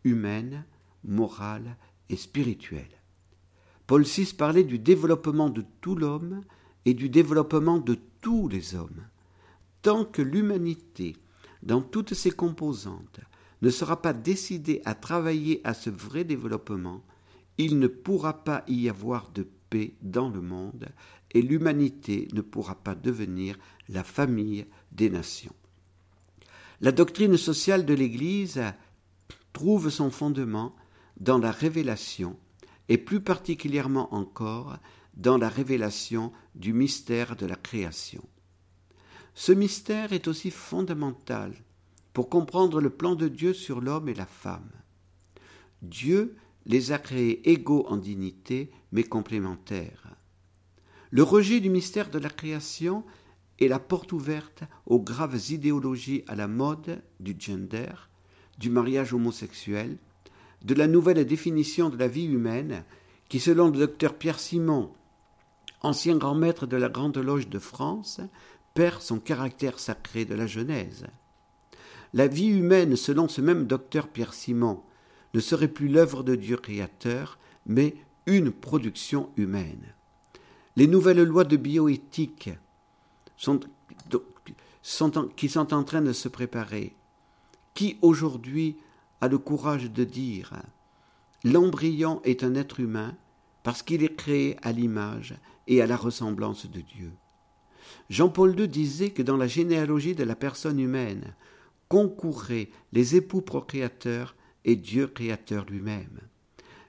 [0.04, 0.64] humaines,
[1.04, 1.76] morales
[2.08, 2.86] et spirituelles.
[3.86, 6.42] Paul VI parlait du développement de tout l'homme
[6.84, 9.02] et du développement de tous les hommes.
[9.82, 11.16] Tant que l'humanité,
[11.62, 13.20] dans toutes ses composantes,
[13.62, 17.02] ne sera pas décidée à travailler à ce vrai développement,
[17.58, 20.88] il ne pourra pas y avoir de paix dans le monde
[21.32, 25.54] et l'humanité ne pourra pas devenir la famille des nations.
[26.80, 28.62] La doctrine sociale de l'Église
[29.52, 30.74] trouve son fondement
[31.18, 32.36] dans la révélation
[32.88, 34.78] et plus particulièrement encore
[35.16, 38.22] dans la révélation du mystère de la création.
[39.34, 41.52] Ce mystère est aussi fondamental
[42.12, 44.70] pour comprendre le plan de Dieu sur l'homme et la femme.
[45.82, 46.36] Dieu
[46.66, 50.14] les a créés égaux en dignité, mais complémentaires.
[51.10, 53.04] Le rejet du mystère de la création
[53.58, 57.92] est la porte ouverte aux graves idéologies à la mode du gender,
[58.58, 59.96] du mariage homosexuel,
[60.62, 62.84] de la nouvelle définition de la vie humaine
[63.28, 64.92] qui, selon le docteur Pierre Simon,
[65.82, 68.20] ancien grand maître de la Grande Loge de France,
[68.74, 71.06] perd son caractère sacré de la Genèse.
[72.14, 74.82] La vie humaine, selon ce même docteur Pierre Simon,
[75.34, 77.94] ne serait plus l'œuvre de Dieu créateur, mais
[78.26, 79.94] une production humaine.
[80.76, 82.50] Les nouvelles lois de bioéthique
[83.36, 83.60] sont,
[85.36, 86.94] qui sont en train de se préparer.
[87.74, 88.76] Qui aujourd'hui
[89.20, 90.52] a le courage de dire
[91.44, 93.14] l'embryon est un être humain
[93.62, 95.34] parce qu'il est créé à l'image
[95.66, 97.12] et à la ressemblance de Dieu?
[98.10, 101.34] Jean-Paul II disait que dans la généalogie de la personne humaine
[101.88, 106.20] concouraient les époux procréateurs et Dieu créateur lui-même.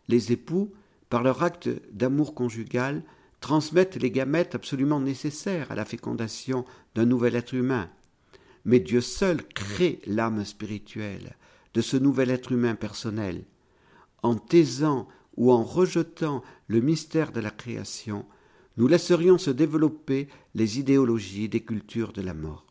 [0.08, 0.74] Les époux,
[1.10, 3.04] par leur acte d'amour conjugal,
[3.39, 7.89] transmettent les gamètes absolument nécessaires à la fécondation d'un nouvel être humain.
[8.66, 11.38] Mais Dieu seul crée l'âme spirituelle
[11.74, 13.45] de ce nouvel être humain personnel.
[14.22, 18.26] En taisant ou en rejetant le mystère de la création,
[18.78, 22.68] nous laisserions se développer les idéologies des cultures de la mort.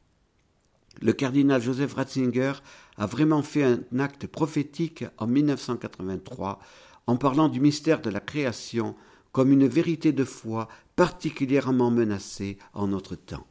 [1.00, 2.54] Le cardinal Joseph Ratzinger
[2.96, 6.58] a vraiment fait un acte prophétique en 1983
[7.06, 8.96] en parlant du mystère de la création
[9.32, 13.46] comme une vérité de foi particulièrement menacée en notre temps.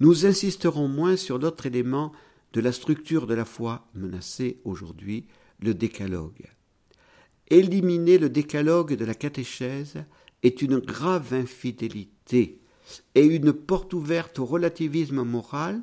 [0.00, 2.12] Nous insisterons moins sur l'autre élément
[2.52, 5.26] de la structure de la foi menacée aujourd'hui,
[5.60, 6.46] le décalogue.
[7.48, 10.04] Éliminer le décalogue de la catéchèse
[10.42, 12.60] est une grave infidélité
[13.14, 15.82] et une porte ouverte au relativisme moral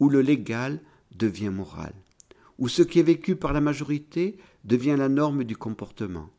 [0.00, 0.80] où le légal
[1.14, 1.94] devient moral,
[2.58, 6.30] où ce qui est vécu par la majorité devient la norme du comportement,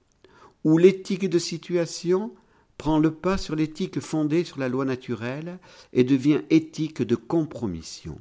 [0.63, 2.33] où l'éthique de situation
[2.77, 5.59] prend le pas sur l'éthique fondée sur la loi naturelle
[5.93, 8.19] et devient éthique de compromission.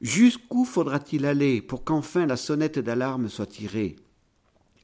[0.00, 3.96] Jusqu'où faudra-t-il aller pour qu'enfin la sonnette d'alarme soit tirée?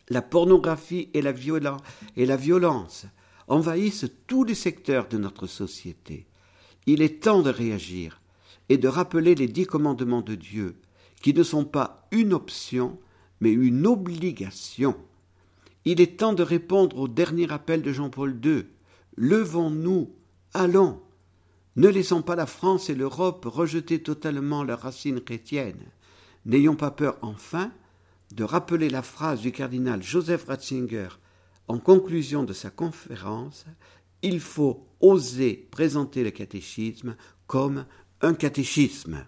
[0.08, 1.34] La pornographie et la,
[2.16, 3.04] et la violence
[3.48, 6.26] envahissent tous les secteurs de notre société.
[6.86, 8.20] Il est temps de réagir
[8.68, 10.76] et de rappeler les dix commandements de Dieu,
[11.22, 12.98] qui ne sont pas une option,
[13.40, 14.96] mais une obligation.
[15.84, 18.66] Il est temps de répondre au dernier appel de Jean-Paul II.
[19.16, 20.10] Levons-nous,
[20.52, 21.00] allons.
[21.76, 25.86] Ne laissons pas la France et l'Europe rejeter totalement leurs racines chrétiennes.
[26.44, 27.72] N'ayons pas peur, enfin,
[28.34, 31.08] de rappeler la phrase du cardinal Joseph Ratzinger
[31.68, 33.64] en conclusion de sa conférence
[34.22, 37.16] Il faut oser présenter le catéchisme
[37.46, 37.84] comme
[38.20, 39.24] un catéchisme.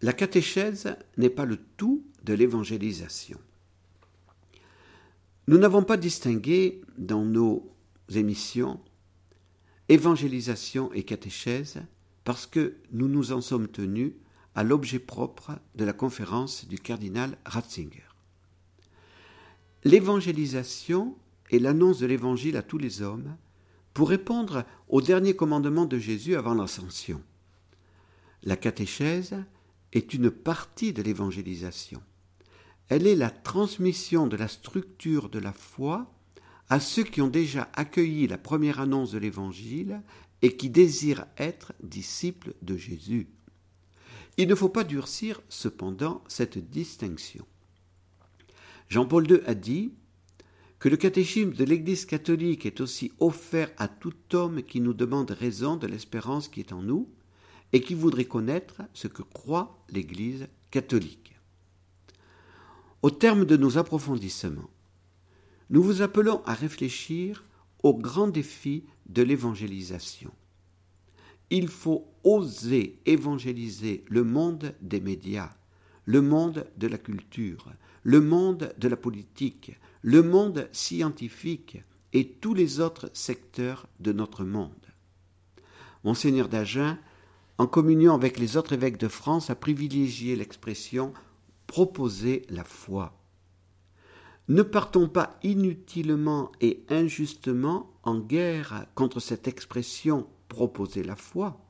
[0.00, 3.38] La catéchèse n'est pas le tout de l'évangélisation.
[5.46, 7.72] Nous n'avons pas distingué dans nos
[8.08, 8.80] émissions
[9.88, 11.82] évangélisation et catéchèse
[12.24, 14.12] parce que nous nous en sommes tenus
[14.54, 18.08] à l'objet propre de la conférence du cardinal Ratzinger.
[19.84, 21.16] L'évangélisation
[21.50, 23.36] est l'annonce de l'évangile à tous les hommes
[23.94, 27.22] pour répondre au dernier commandement de Jésus avant l'ascension.
[28.42, 29.36] La catéchèse
[29.92, 32.02] est une partie de l'évangélisation.
[32.88, 36.10] Elle est la transmission de la structure de la foi
[36.68, 40.02] à ceux qui ont déjà accueilli la première annonce de l'Évangile
[40.40, 43.28] et qui désirent être disciples de Jésus.
[44.38, 47.46] Il ne faut pas durcir cependant cette distinction.
[48.88, 49.92] Jean-Paul II a dit
[50.82, 55.30] que le catéchisme de l'Église catholique est aussi offert à tout homme qui nous demande
[55.30, 57.08] raison de l'espérance qui est en nous
[57.72, 61.36] et qui voudrait connaître ce que croit l'Église catholique.
[63.00, 64.70] Au terme de nos approfondissements,
[65.70, 67.44] nous vous appelons à réfléchir
[67.84, 70.32] au grand défi de l'évangélisation.
[71.50, 75.54] Il faut oser évangéliser le monde des médias,
[76.04, 77.72] le monde de la culture,
[78.02, 81.82] le monde de la politique, le monde scientifique
[82.12, 84.70] et tous les autres secteurs de notre monde.
[86.04, 86.98] Monseigneur d'Agen,
[87.58, 91.12] en communion avec les autres évêques de France, a privilégié l'expression
[91.66, 93.18] proposer la foi.
[94.48, 101.60] Ne partons pas inutilement et injustement en guerre contre cette expression proposer la foi.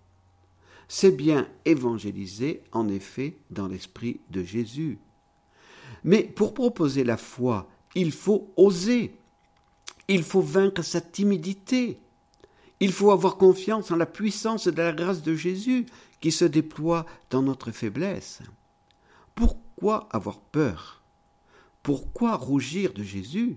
[0.94, 4.98] C'est bien évangéliser, en effet, dans l'esprit de Jésus.
[6.04, 9.14] Mais pour proposer la foi, il faut oser.
[10.08, 11.98] Il faut vaincre sa timidité.
[12.78, 15.86] Il faut avoir confiance en la puissance de la grâce de Jésus
[16.20, 18.40] qui se déploie dans notre faiblesse.
[19.34, 21.00] Pourquoi avoir peur?
[21.82, 23.56] Pourquoi rougir de Jésus?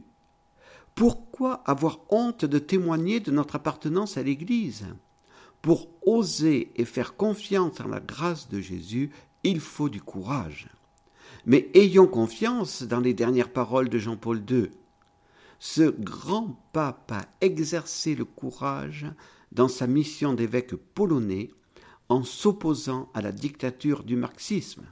[0.96, 4.86] Pourquoi avoir honte de témoigner de notre appartenance à l'Église?
[5.66, 9.10] Pour oser et faire confiance en la grâce de Jésus,
[9.44, 10.70] il faut du courage.
[11.48, 14.70] Mais ayons confiance dans les dernières paroles de Jean-Paul II.
[15.58, 19.08] Ce grand pape a exercé le courage
[19.52, 21.50] dans sa mission d'évêque polonais
[22.10, 24.84] en s'opposant à la dictature du marxisme.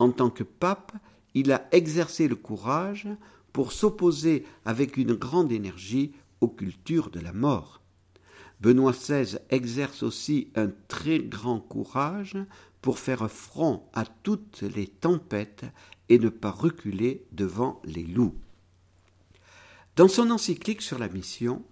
[0.00, 0.90] En tant que pape,
[1.34, 3.06] il a exercé le courage
[3.52, 7.83] pour s'opposer avec une grande énergie aux cultures de la mort.
[8.64, 12.38] Benoît XVI exerce aussi un très grand courage
[12.80, 15.66] pour faire front à toutes les tempêtes
[16.08, 18.34] et ne pas reculer devant les loups.
[19.96, 21.62] Dans son encyclique sur la mission,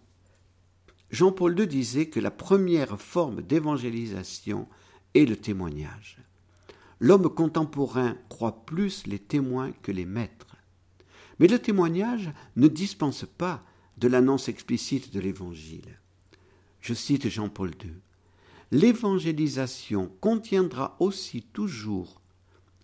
[1.11, 4.69] Jean-Paul II disait que la première forme d'évangélisation
[5.15, 6.19] est le témoignage.
[7.01, 10.57] L'homme contemporain croit plus les témoins que les maîtres.
[11.39, 13.65] Mais le témoignage ne dispense pas
[13.97, 16.02] de l'annonce explicite de l'Évangile.
[16.83, 17.95] Je cite Jean-Paul II.
[18.73, 22.21] L'évangélisation contiendra aussi toujours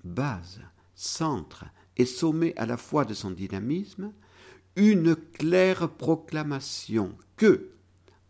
[0.05, 0.61] base,
[0.95, 1.65] centre
[1.97, 4.13] et sommet à la fois de son dynamisme,
[4.77, 7.71] une claire proclamation que,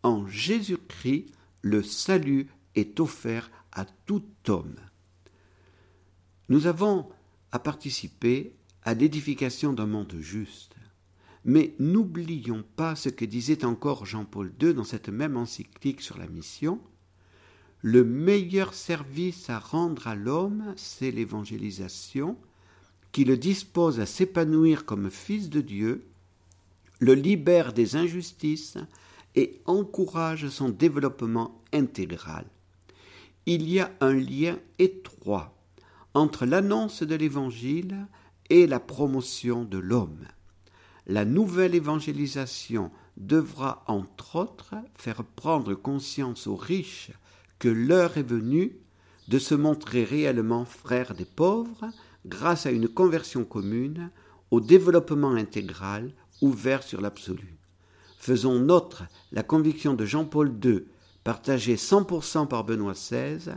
[0.01, 1.27] en Jésus-Christ,
[1.61, 4.77] le salut est offert à tout homme.
[6.47, 7.09] Nous avons
[7.51, 8.53] à participer
[8.83, 10.78] à l'édification d'un monde juste.
[11.45, 16.27] Mais n'oublions pas ce que disait encore Jean-Paul II dans cette même encyclique sur la
[16.27, 16.79] mission.
[17.81, 22.37] Le meilleur service à rendre à l'homme, c'est l'évangélisation,
[23.11, 26.05] qui le dispose à s'épanouir comme fils de Dieu,
[26.99, 28.77] le libère des injustices
[29.35, 32.45] et encourage son développement intégral.
[33.45, 35.55] Il y a un lien étroit
[36.13, 38.07] entre l'annonce de l'Évangile
[38.49, 40.25] et la promotion de l'homme.
[41.09, 47.09] La nouvelle évangélisation devra, entre autres, faire prendre conscience aux riches
[47.57, 48.77] que l'heure est venue
[49.27, 51.89] de se montrer réellement frères des pauvres
[52.27, 54.11] grâce à une conversion commune,
[54.51, 56.11] au développement intégral
[56.43, 57.57] ouvert sur l'absolu.
[58.19, 59.01] Faisons nôtre
[59.31, 60.83] la conviction de Jean-Paul II,
[61.23, 63.55] partagée 100% par Benoît XVI,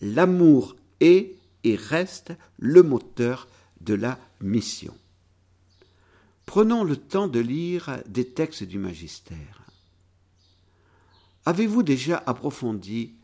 [0.00, 3.48] l'amour est et reste le moteur
[3.82, 4.94] de la mission.
[6.46, 9.64] Prenons le temps de lire des textes du magistère.
[11.44, 13.14] Avez-vous déjà approfondi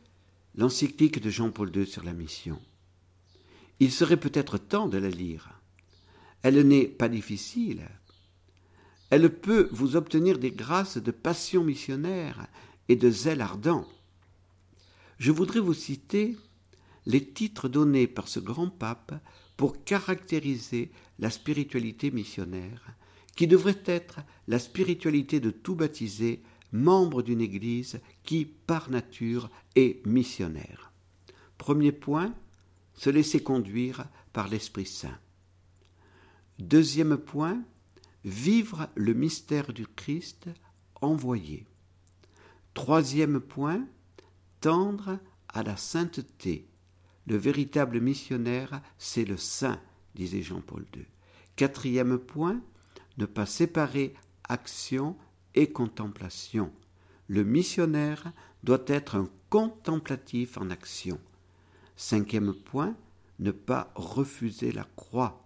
[0.57, 2.61] l'encyclique de Jean-Paul II sur la mission?
[3.81, 5.59] Il serait peut-être temps de la lire.
[6.43, 7.89] Elle n'est pas difficile.
[9.11, 12.47] Elle peut vous obtenir des grâces de passion missionnaire
[12.89, 13.87] et de zèle ardent.
[15.19, 16.37] Je voudrais vous citer
[17.07, 19.15] les titres donnés par ce grand pape
[19.57, 22.95] pour caractériser la spiritualité missionnaire,
[23.37, 30.05] qui devrait être la spiritualité de tout baptisé membre d'une Église qui, par nature, est
[30.07, 30.93] missionnaire.
[31.59, 32.35] Premier point,
[32.95, 35.19] se laisser conduire par l'Esprit Saint.
[36.59, 37.63] Deuxième point,
[38.25, 40.49] vivre le mystère du Christ
[41.01, 41.67] envoyé.
[42.75, 43.87] Troisième point,
[44.61, 45.19] tendre
[45.49, 46.69] à la sainteté.
[47.27, 49.81] Le véritable missionnaire, c'est le saint,
[50.15, 51.05] disait Jean-Paul II.
[51.57, 52.61] Quatrième point,
[53.23, 54.15] ne pas séparer
[54.49, 55.17] action
[55.55, 56.73] et contemplation.
[57.29, 58.33] Le missionnaire
[58.65, 61.21] doit être un contemplatif en action.
[61.95, 62.97] Cinquième point,
[63.39, 65.41] ne pas refuser la croix.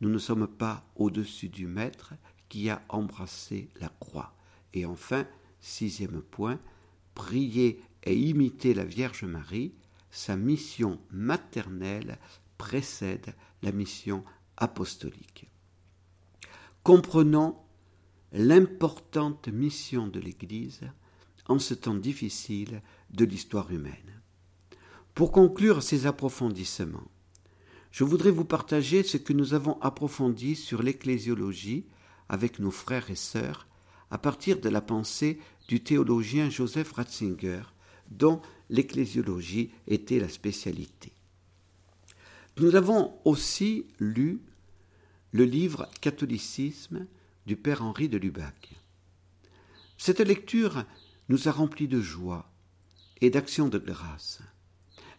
[0.00, 2.14] Nous ne sommes pas au-dessus du Maître
[2.48, 4.32] qui a embrassé la croix.
[4.72, 5.26] Et enfin,
[5.60, 6.58] sixième point,
[7.14, 9.74] prier et imiter la Vierge Marie,
[10.10, 12.16] sa mission maternelle
[12.56, 14.24] précède la mission
[14.56, 15.50] apostolique.
[16.82, 17.56] Comprenons
[18.32, 20.80] l'importante mission de l'Église
[21.46, 24.20] en ce temps difficile de l'histoire humaine.
[25.14, 27.10] Pour conclure ces approfondissements,
[27.90, 31.86] je voudrais vous partager ce que nous avons approfondi sur l'ecclésiologie
[32.28, 33.66] avec nos frères et sœurs
[34.10, 37.62] à partir de la pensée du théologien Joseph Ratzinger,
[38.10, 41.12] dont l'ecclésiologie était la spécialité.
[42.58, 44.40] Nous avons aussi lu
[45.32, 47.06] le livre Catholicisme
[47.46, 48.70] du Père Henri de Lubac.
[49.98, 50.84] Cette lecture
[51.28, 52.50] nous a remplis de joie
[53.20, 54.40] et d'action de grâce.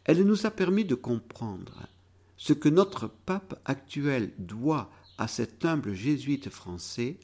[0.05, 1.87] Elle nous a permis de comprendre
[2.37, 7.17] ce que notre pape actuel doit à cet humble jésuite français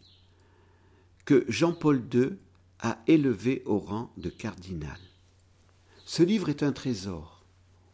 [1.24, 2.34] que Jean-Paul II
[2.80, 5.00] a élevé au rang de cardinal.
[6.06, 7.44] Ce livre est un trésor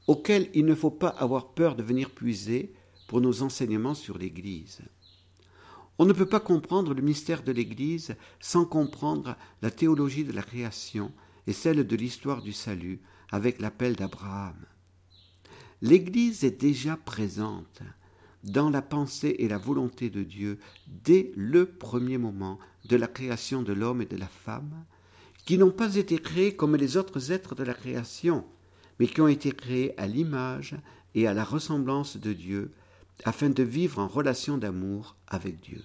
[0.07, 2.73] auquel il ne faut pas avoir peur de venir puiser
[3.12, 4.80] pour nos enseignements sur l'Église.
[5.99, 10.43] On ne peut pas comprendre le mystère de l'Église sans comprendre la théologie de la
[10.43, 11.12] création
[11.45, 14.55] et celle de l'histoire du salut avec l'appel d'Abraham.
[15.82, 17.82] L'Église est déjà présente
[18.45, 20.57] dans la pensée et la volonté de Dieu
[20.88, 24.86] dès le premier moment de la création de l'homme et de la femme,
[25.45, 28.45] qui n'ont pas été créés comme les autres êtres de la création,
[29.01, 30.78] mais qui ont été créés à l'image
[31.14, 32.72] et à la ressemblance de Dieu,
[33.26, 35.84] afin de vivre en relation d'amour avec Dieu.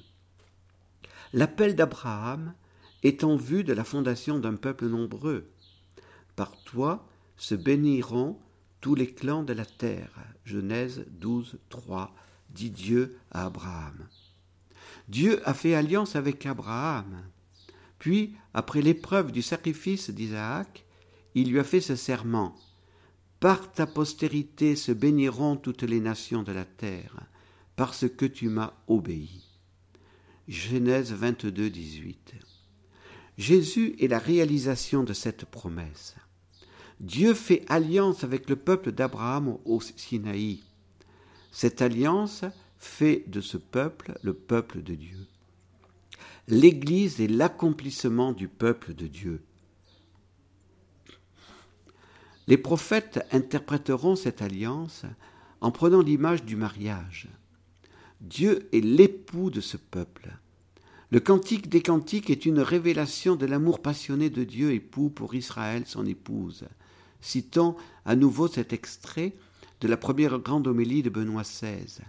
[1.33, 2.55] L'appel d'Abraham
[3.03, 5.51] est en vue de la fondation d'un peuple nombreux.
[6.35, 7.07] Par toi
[7.37, 8.39] se béniront
[8.81, 10.11] tous les clans de la terre.
[10.45, 12.15] Genèse 12, 3,
[12.51, 14.07] dit Dieu à Abraham.
[15.09, 17.23] Dieu a fait alliance avec Abraham.
[17.99, 20.85] Puis, après l'épreuve du sacrifice d'Isaac,
[21.35, 22.57] il lui a fait ce serment.
[23.47, 27.29] Par ta postérité se béniront toutes les nations de la terre,
[27.77, 29.45] parce que tu m'as obéi.
[30.49, 32.35] Genèse 22, 18.
[33.39, 36.17] Jésus est la réalisation de cette promesse.
[36.99, 40.65] Dieu fait alliance avec le peuple d'Abraham au Sinaï.
[41.53, 42.45] Cette alliance
[42.79, 45.25] fait de ce peuple le peuple de Dieu.
[46.49, 49.41] L'Église est l'accomplissement du peuple de Dieu.
[52.49, 55.05] Les prophètes interpréteront cette alliance
[55.61, 57.29] en prenant l'image du mariage.
[58.21, 60.31] Dieu est l'époux de ce peuple.
[61.11, 65.85] Le cantique des cantiques est une révélation de l'amour passionné de Dieu époux pour Israël,
[65.87, 66.65] son épouse.
[67.21, 69.35] Citons à nouveau cet extrait
[69.81, 72.03] de la première grande homélie de Benoît XVI.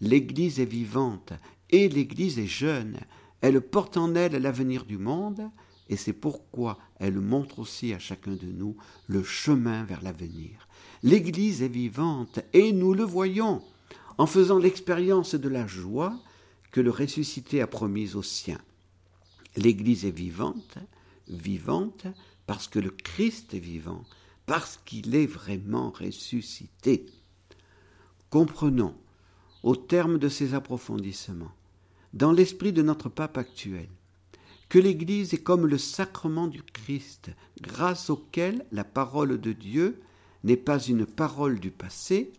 [0.00, 1.32] L'Église est vivante
[1.70, 2.98] et l'Église est jeune.
[3.40, 5.50] Elle porte en elle l'avenir du monde
[5.92, 8.78] et c'est pourquoi elle montre aussi à chacun de nous
[9.08, 10.66] le chemin vers l'avenir.
[11.02, 13.62] L'Église est vivante et nous le voyons
[14.16, 16.18] en faisant l'expérience de la joie
[16.70, 18.62] que le ressuscité a promise aux siens.
[19.54, 20.78] L'Église est vivante,
[21.28, 22.06] vivante
[22.46, 24.02] parce que le Christ est vivant,
[24.46, 27.04] parce qu'il est vraiment ressuscité.
[28.30, 28.94] Comprenons,
[29.62, 31.52] au terme de ces approfondissements,
[32.14, 33.90] dans l'esprit de notre pape actuel,
[34.72, 37.28] que l'Église est comme le sacrement du Christ,
[37.60, 40.00] grâce auquel la parole de Dieu
[40.44, 42.32] n'est pas une parole du passé,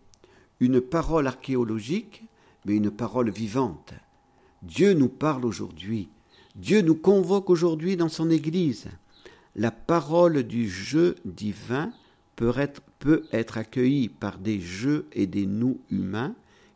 [0.58, 2.24] une parole archéologique,
[2.64, 3.94] mais une parole vivante.
[4.62, 6.08] Dieu nous parle aujourd'hui.
[6.56, 8.88] Dieu nous convoque aujourd'hui dans son Église.
[9.54, 11.92] la parole du jeu divin
[12.34, 16.34] peut être, peut être accueillie par des jeux et des nous humains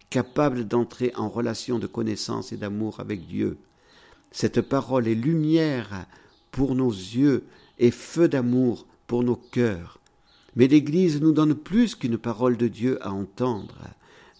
[0.08, 3.58] capables d'entrer en relation de connaissance et d'amour avec Dieu.
[4.30, 6.06] Cette parole est lumière
[6.50, 7.44] pour nos yeux
[7.78, 9.98] et feu d'amour pour nos cœurs.
[10.56, 13.78] Mais l'Église nous donne plus qu'une parole de Dieu à entendre.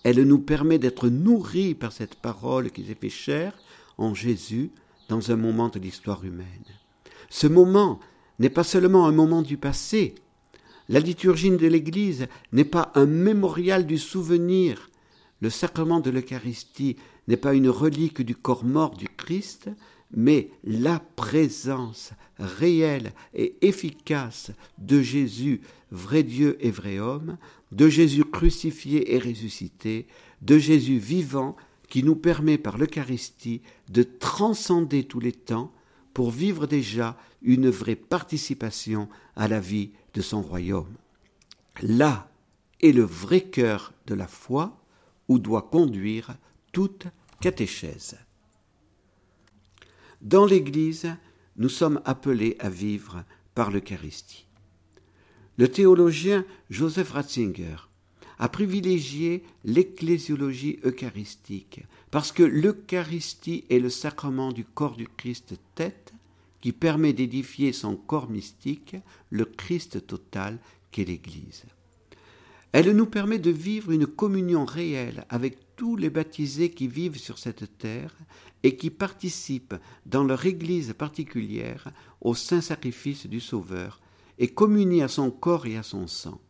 [0.02, 3.58] Elle nous permet d'être nourris par cette parole qui s'est fait chair
[3.98, 4.70] en Jésus
[5.08, 6.46] dans un moment de l'histoire humaine.
[7.30, 8.00] Ce moment
[8.38, 10.14] n'est pas seulement un moment du passé.
[10.88, 14.90] La liturgie de l'Église n'est pas un mémorial du souvenir.
[15.40, 16.96] Le sacrement de l'Eucharistie
[17.28, 19.70] n'est pas une relique du corps mort du Christ,
[20.16, 25.60] mais la présence réelle et efficace de Jésus,
[25.90, 27.36] vrai Dieu et vrai homme,
[27.70, 30.06] de Jésus crucifié et ressuscité,
[30.40, 31.56] de Jésus vivant
[31.88, 33.60] qui nous permet par l'Eucharistie
[33.90, 35.72] de transcender tous les temps
[36.14, 40.92] pour vivre déjà une vraie participation à la vie de son royaume.
[41.82, 42.30] Là
[42.80, 44.76] est le vrai cœur de la foi
[45.28, 46.36] où doit conduire
[47.40, 48.18] catéchèse.
[50.20, 51.14] Dans l'Église,
[51.56, 53.24] nous sommes appelés à vivre
[53.54, 54.46] par l'Eucharistie.
[55.56, 57.76] Le théologien Joseph Ratzinger
[58.38, 61.80] a privilégié l'ecclésiologie eucharistique
[62.12, 66.12] parce que l'Eucharistie est le sacrement du corps du Christ tête
[66.60, 68.96] qui permet d'édifier son corps mystique,
[69.30, 70.58] le Christ total
[70.90, 71.64] qu'est l'Église.
[72.72, 77.38] Elle nous permet de vivre une communion réelle avec tous les baptisés qui vivent sur
[77.38, 78.14] cette terre
[78.62, 81.90] et qui participent dans leur Église particulière
[82.20, 84.00] au saint sacrifice du Sauveur
[84.38, 86.40] et communient à son corps et à son sang.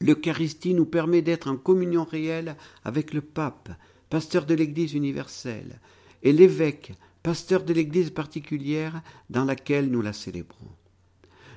[0.00, 3.70] L'Eucharistie nous permet d'être en communion réelle avec le pape,
[4.10, 5.80] pasteur de l'Église universelle,
[6.24, 6.92] et l'évêque,
[7.22, 9.00] pasteur de l'Église particulière
[9.30, 10.70] dans laquelle nous la célébrons.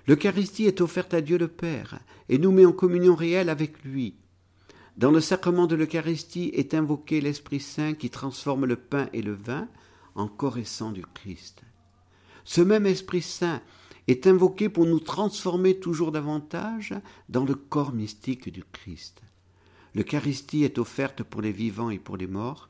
[0.07, 1.99] L'Eucharistie est offerte à Dieu le Père
[2.29, 4.15] et nous met en communion réelle avec lui.
[4.97, 9.33] Dans le sacrement de l'Eucharistie est invoqué l'Esprit Saint qui transforme le pain et le
[9.33, 9.67] vin
[10.13, 11.63] en corps et sang du Christ.
[12.43, 13.61] Ce même Esprit Saint
[14.07, 16.93] est invoqué pour nous transformer toujours davantage
[17.27, 19.21] dans le corps mystique du Christ.
[19.95, 22.69] L'Eucharistie est offerte pour les vivants et pour les morts.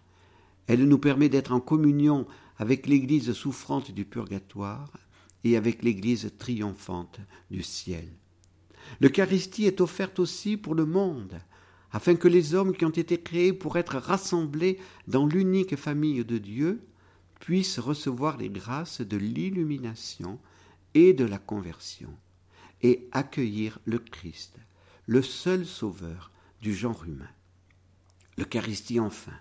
[0.68, 2.26] Elle nous permet d'être en communion
[2.58, 4.92] avec l'Église souffrante du purgatoire
[5.46, 7.20] et avec l'Église triomphante
[7.50, 8.10] du ciel.
[9.00, 11.39] L'Eucharistie est offerte aussi pour le monde,
[11.91, 16.39] afin que les hommes qui ont été créés pour être rassemblés dans l'unique famille de
[16.39, 16.86] Dieu
[17.39, 20.39] puissent recevoir les grâces de l'illumination
[20.96, 22.14] et de la conversion,
[22.82, 24.58] et accueillir le Christ,
[25.06, 26.32] le seul sauveur
[26.62, 27.30] du genre humain.
[28.38, 29.38] L'Eucharistie, enfin,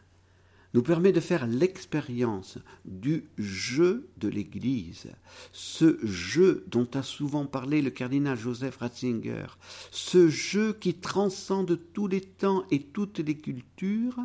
[0.74, 5.06] nous permet de faire l'expérience du jeu de l'Église,
[5.52, 9.46] ce jeu dont a souvent parlé le cardinal Joseph Ratzinger,
[9.92, 14.18] ce jeu qui transcende tous les temps et toutes les cultures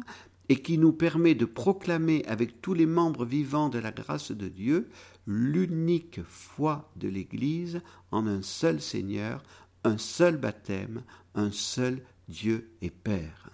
[0.49, 4.47] et qui nous permet de proclamer avec tous les membres vivants de la grâce de
[4.47, 4.89] Dieu
[5.27, 9.43] l'unique foi de l'Église en un seul Seigneur,
[9.83, 11.03] un seul baptême,
[11.35, 13.51] un seul Dieu et Père.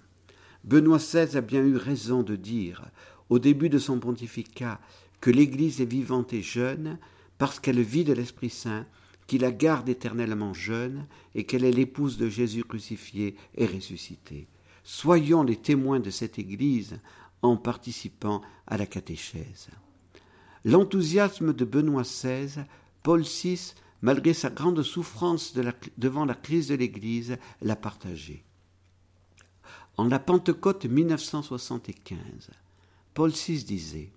[0.66, 2.90] Benoît XVI a bien eu raison de dire,
[3.30, 4.80] au début de son pontificat,
[5.22, 6.98] que l'Église est vivante et jeune
[7.38, 8.88] parce qu'elle vit de l'Esprit Saint,
[9.28, 11.06] qui la garde éternellement jeune
[11.36, 14.48] et qu'elle est l'épouse de Jésus crucifié et ressuscité.
[14.84, 17.00] Soyons les témoins de cette Église
[17.44, 19.70] en participant à la catéchèse.
[20.64, 22.64] L'enthousiasme de Benoît XVI,
[23.04, 25.54] Paul VI, malgré sa grande souffrance
[25.98, 28.44] devant la crise de l'Église, l'a partagé.
[29.98, 32.50] En la Pentecôte 1975,
[33.14, 34.12] Paul VI disait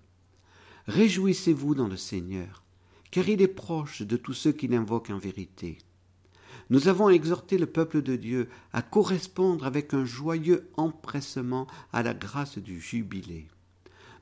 [0.87, 2.63] Réjouissez-vous dans le Seigneur,
[3.11, 5.77] car il est proche de tous ceux qui l'invoquent en vérité.
[6.69, 12.13] Nous avons exhorté le peuple de Dieu à correspondre avec un joyeux empressement à la
[12.13, 13.47] grâce du jubilé.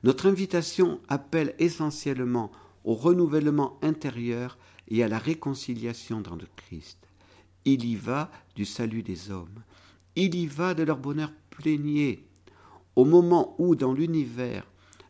[0.04, 2.52] Notre invitation appelle essentiellement
[2.84, 6.98] au renouvellement intérieur et à la réconciliation dans le Christ.
[7.64, 9.62] Il y va du salut des hommes.
[10.14, 12.24] Il y va de leur bonheur plaignez,
[12.94, 14.64] au moment où dans l'univers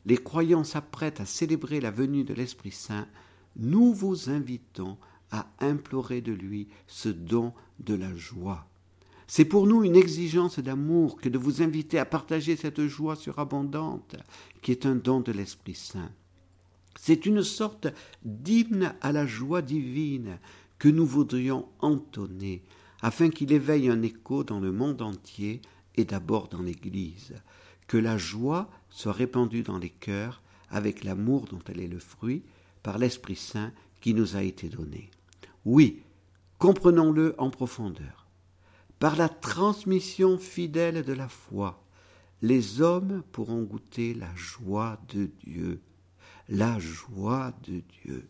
[0.07, 3.07] les croyants s'apprêtent à célébrer la venue de l'Esprit Saint,
[3.57, 4.97] nous vous invitons
[5.31, 8.67] à implorer de lui ce don de la joie.
[9.27, 14.17] C'est pour nous une exigence d'amour que de vous inviter à partager cette joie surabondante
[14.63, 16.11] qui est un don de l'Esprit Saint.
[16.99, 17.89] C'est une sorte
[18.25, 20.39] d'hymne à la joie divine
[20.79, 22.63] que nous voudrions entonner
[23.03, 25.61] afin qu'il éveille un écho dans le monde entier
[26.05, 27.35] d'abord dans l'Église,
[27.87, 32.43] que la joie soit répandue dans les cœurs avec l'amour dont elle est le fruit
[32.83, 35.11] par l'Esprit Saint qui nous a été donné.
[35.65, 36.03] Oui,
[36.59, 38.27] comprenons-le en profondeur.
[38.99, 41.83] Par la transmission fidèle de la foi,
[42.43, 45.81] les hommes pourront goûter la joie de Dieu.
[46.49, 48.29] La joie de Dieu.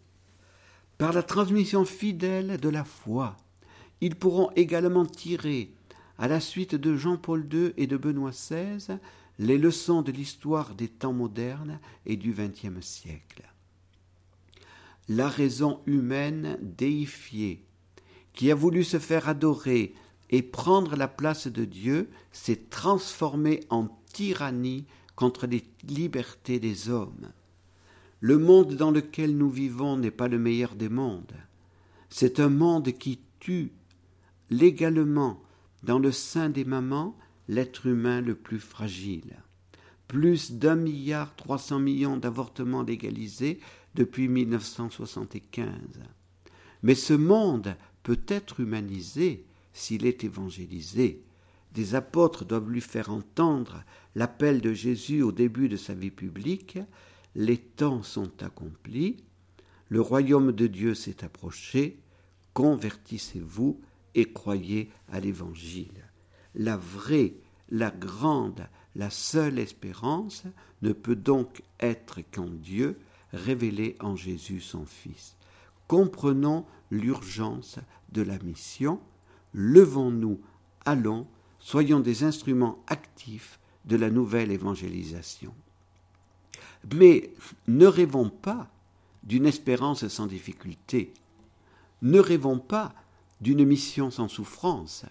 [0.99, 3.37] Par la transmission fidèle de la foi,
[4.01, 5.73] ils pourront également tirer,
[6.19, 8.99] à la suite de Jean-Paul II et de Benoît XVI,
[9.39, 13.45] les leçons de l'histoire des temps modernes et du XXe siècle.
[15.09, 17.65] La raison humaine déifiée,
[18.33, 19.95] qui a voulu se faire adorer
[20.31, 27.33] et prendre la place de Dieu, s'est transformée en tyrannie contre les libertés des hommes.
[28.21, 31.37] Le monde dans lequel nous vivons n'est pas le meilleur des mondes.
[32.11, 33.73] C'est un monde qui tue
[34.51, 35.41] légalement
[35.83, 37.17] dans le sein des mamans
[37.49, 39.37] l'être humain le plus fragile.
[40.07, 43.61] Plus d'un milliard trois cents millions d'avortements légalisés
[43.95, 45.69] depuis 1975.
[46.83, 51.23] Mais ce monde peut être humanisé s'il est évangélisé.
[51.75, 56.79] Des apôtres doivent lui faire entendre l'appel de Jésus au début de sa vie publique
[57.39, 59.23] les temps sont accomplis,
[59.89, 62.01] le royaume de Dieu s'est approché,
[62.53, 63.81] convertissez-vous
[64.19, 66.05] et croyez à l'Évangile.
[66.57, 67.35] La vraie,
[67.71, 68.67] la grande,
[68.97, 70.43] la seule espérance
[70.83, 72.99] ne peut donc être qu'en Dieu,
[73.33, 75.37] révélé en Jésus son Fils.
[75.87, 77.79] Comprenons l'urgence
[78.11, 78.99] de la mission,
[79.55, 80.41] levons-nous,
[80.85, 81.29] allons,
[81.61, 85.55] soyons des instruments actifs de la nouvelle évangélisation.
[86.93, 87.31] Mais
[87.69, 88.69] ne rêvons pas
[89.23, 91.15] d'une espérance sans difficulté.
[92.03, 92.95] Ne rêvons pas
[93.41, 95.05] d'une mission sans souffrance.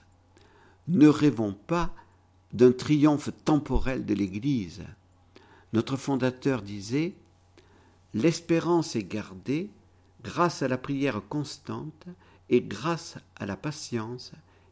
[0.88, 1.94] Ne rêvons pas
[2.54, 4.84] d'un triomphe temporel de l'Église.
[5.74, 7.14] Notre fondateur disait
[8.14, 9.70] L'espérance est gardée
[10.24, 12.08] grâce à la prière constante
[12.50, 14.32] et grâce à la patience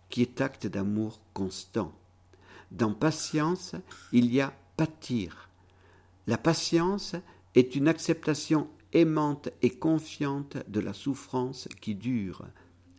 [0.10, 1.94] qui est acte d'amour constant.
[2.72, 3.76] Dans patience,
[4.12, 5.50] il y a pâtir,
[6.28, 7.16] la patience
[7.54, 12.46] est une acceptation aimante et confiante de la souffrance qui dure.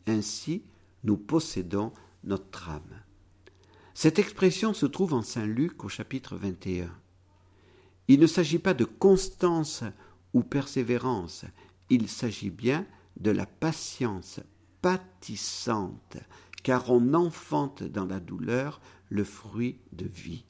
[0.07, 0.63] Ainsi,
[1.05, 1.93] nous possédons
[2.25, 3.03] notre âme.
[3.95, 6.91] Cette expression se trouve en Saint Luc au chapitre 21.
[8.09, 9.83] Il ne s'agit pas de constance
[10.35, 11.45] ou persévérance,
[11.89, 12.87] il s'agit bien
[13.17, 14.41] de la patience
[14.83, 16.19] pâtissante,
[16.63, 20.45] car on enfante dans la douleur le fruit de vie.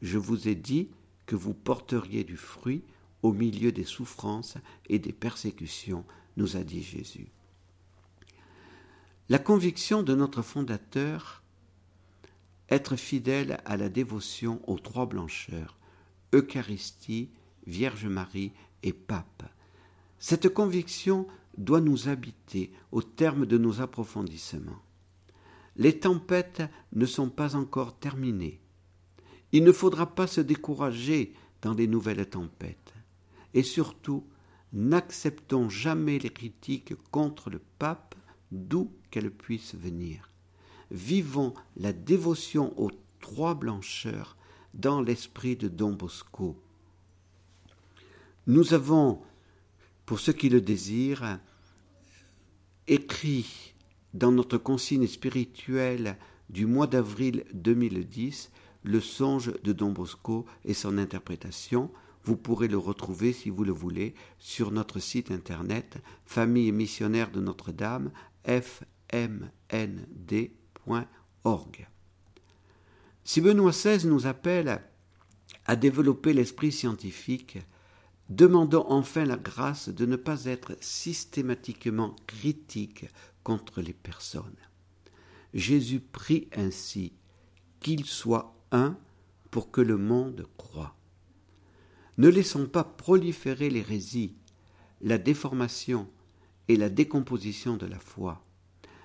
[0.00, 0.88] Je vous ai dit
[1.26, 2.82] que vous porteriez du fruit
[3.22, 4.56] au milieu des souffrances
[4.88, 6.04] et des persécutions,
[6.36, 7.33] nous a dit Jésus.
[9.30, 11.42] La conviction de notre fondateur,
[12.68, 15.78] être fidèle à la dévotion aux trois blancheurs,
[16.34, 17.30] Eucharistie,
[17.66, 18.52] Vierge Marie
[18.82, 19.44] et Pape.
[20.18, 24.82] Cette conviction doit nous habiter au terme de nos approfondissements.
[25.76, 26.62] Les tempêtes
[26.92, 28.60] ne sont pas encore terminées.
[29.52, 32.92] Il ne faudra pas se décourager dans des nouvelles tempêtes.
[33.54, 34.26] Et surtout,
[34.74, 38.13] n'acceptons jamais les critiques contre le pape,
[38.54, 40.30] d'où qu'elles puissent venir.
[40.90, 42.90] Vivons la dévotion aux
[43.20, 44.36] trois blancheurs
[44.74, 46.56] dans l'esprit de Don Bosco.
[48.46, 49.22] Nous avons,
[50.06, 51.38] pour ceux qui le désirent,
[52.86, 53.74] écrit
[54.12, 56.18] dans notre consigne spirituelle
[56.50, 58.50] du mois d'avril 2010
[58.84, 61.90] le songe de Don Bosco et son interprétation.
[62.24, 65.96] Vous pourrez le retrouver, si vous le voulez, sur notre site internet
[66.26, 68.12] Famille missionnaire de Notre-Dame,
[68.44, 69.38] fmnd.org.
[73.24, 74.82] Si Benoît XVI nous appelle
[75.66, 77.58] à développer l'esprit scientifique,
[78.28, 83.06] demandons enfin la grâce de ne pas être systématiquement critique
[83.42, 84.56] contre les personnes.
[85.54, 87.12] Jésus prie ainsi
[87.80, 88.98] qu'il soit un
[89.50, 90.96] pour que le monde croit.
[92.18, 94.36] Ne laissons pas proliférer l'hérésie,
[95.00, 96.08] la déformation
[96.68, 98.44] et la décomposition de la foi,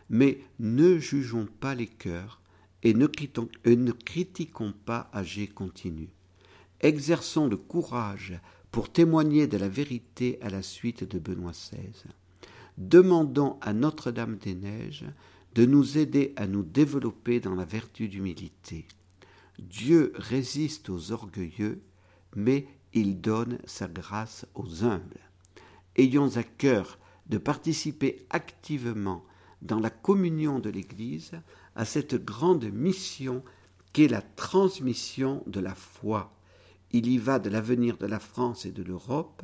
[0.10, 2.42] mais ne jugeons pas les cœurs
[2.84, 6.10] et ne, critiquons pas jet continu.
[6.80, 8.40] Exerçons le courage
[8.72, 12.04] pour témoigner de la vérité à la suite de Benoît XVI.
[12.78, 15.06] Demandons à Notre-Dame-des-Neiges
[15.56, 18.86] de nous aider à nous développer dans la vertu d'humilité.
[19.58, 21.82] Dieu résiste aux orgueilleux,
[22.36, 25.20] mais il donne sa grâce aux humbles.
[25.96, 26.98] Ayons à cœur
[27.30, 29.24] de participer activement
[29.62, 31.32] dans la communion de l'Église
[31.76, 33.44] à cette grande mission
[33.94, 36.34] qu'est la transmission de la foi.
[36.92, 39.44] Il y va de l'avenir de la France et de l'Europe.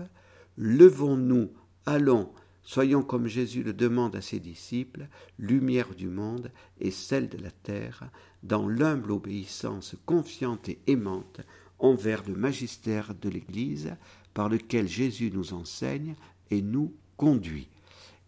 [0.58, 1.52] Levons-nous,
[1.86, 2.32] allons,
[2.66, 5.08] Soyons comme Jésus le demande à ses disciples,
[5.38, 8.10] lumière du monde et celle de la terre,
[8.42, 11.42] dans l'humble obéissance confiante et aimante
[11.78, 13.96] envers le magistère de l'Église
[14.34, 16.16] par lequel Jésus nous enseigne
[16.50, 17.70] et nous conduit.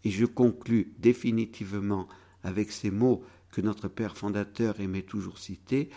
[0.08, 2.08] Et je conclus définitivement
[2.42, 5.90] avec ces mots que notre Père fondateur aimait toujours citer,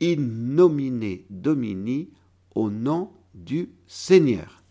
[0.00, 2.10] in nomine Domini,
[2.56, 4.61] au nom du Seigneur.